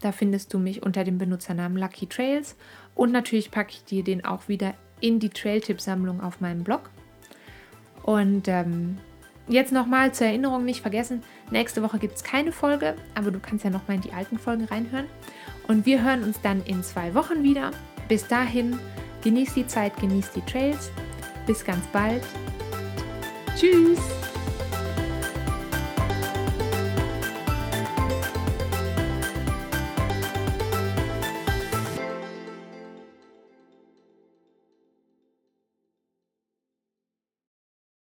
Da 0.00 0.12
findest 0.12 0.52
du 0.52 0.58
mich 0.58 0.82
unter 0.82 1.04
dem 1.04 1.18
Benutzernamen 1.18 1.78
Lucky 1.78 2.06
Trails 2.06 2.54
und 2.94 3.12
natürlich 3.12 3.50
packe 3.50 3.72
ich 3.72 3.84
dir 3.84 4.04
den 4.04 4.24
auch 4.24 4.48
wieder 4.48 4.74
in 5.00 5.18
die 5.18 5.30
Trail-Tipp-Sammlung 5.30 6.20
auf 6.20 6.40
meinem 6.40 6.64
Blog. 6.64 6.90
Und 8.02 8.48
ähm, 8.48 8.98
jetzt 9.48 9.72
nochmal 9.72 10.12
zur 10.12 10.26
Erinnerung 10.26 10.64
nicht 10.64 10.80
vergessen, 10.80 11.22
nächste 11.50 11.82
Woche 11.82 11.98
gibt 11.98 12.16
es 12.16 12.24
keine 12.24 12.52
Folge, 12.52 12.96
aber 13.14 13.30
du 13.30 13.38
kannst 13.38 13.64
ja 13.64 13.70
nochmal 13.70 13.96
in 13.96 14.02
die 14.02 14.12
alten 14.12 14.38
Folgen 14.38 14.64
reinhören. 14.64 15.06
Und 15.68 15.86
wir 15.86 16.02
hören 16.02 16.22
uns 16.22 16.40
dann 16.40 16.62
in 16.64 16.82
zwei 16.82 17.14
Wochen 17.14 17.42
wieder. 17.42 17.70
Bis 18.08 18.26
dahin, 18.26 18.78
genieß 19.22 19.54
die 19.54 19.66
Zeit, 19.66 19.96
genieß 19.98 20.30
die 20.32 20.42
Trails. 20.42 20.90
Bis 21.46 21.64
ganz 21.64 21.84
bald. 21.88 22.22
Tschüss! 23.56 24.25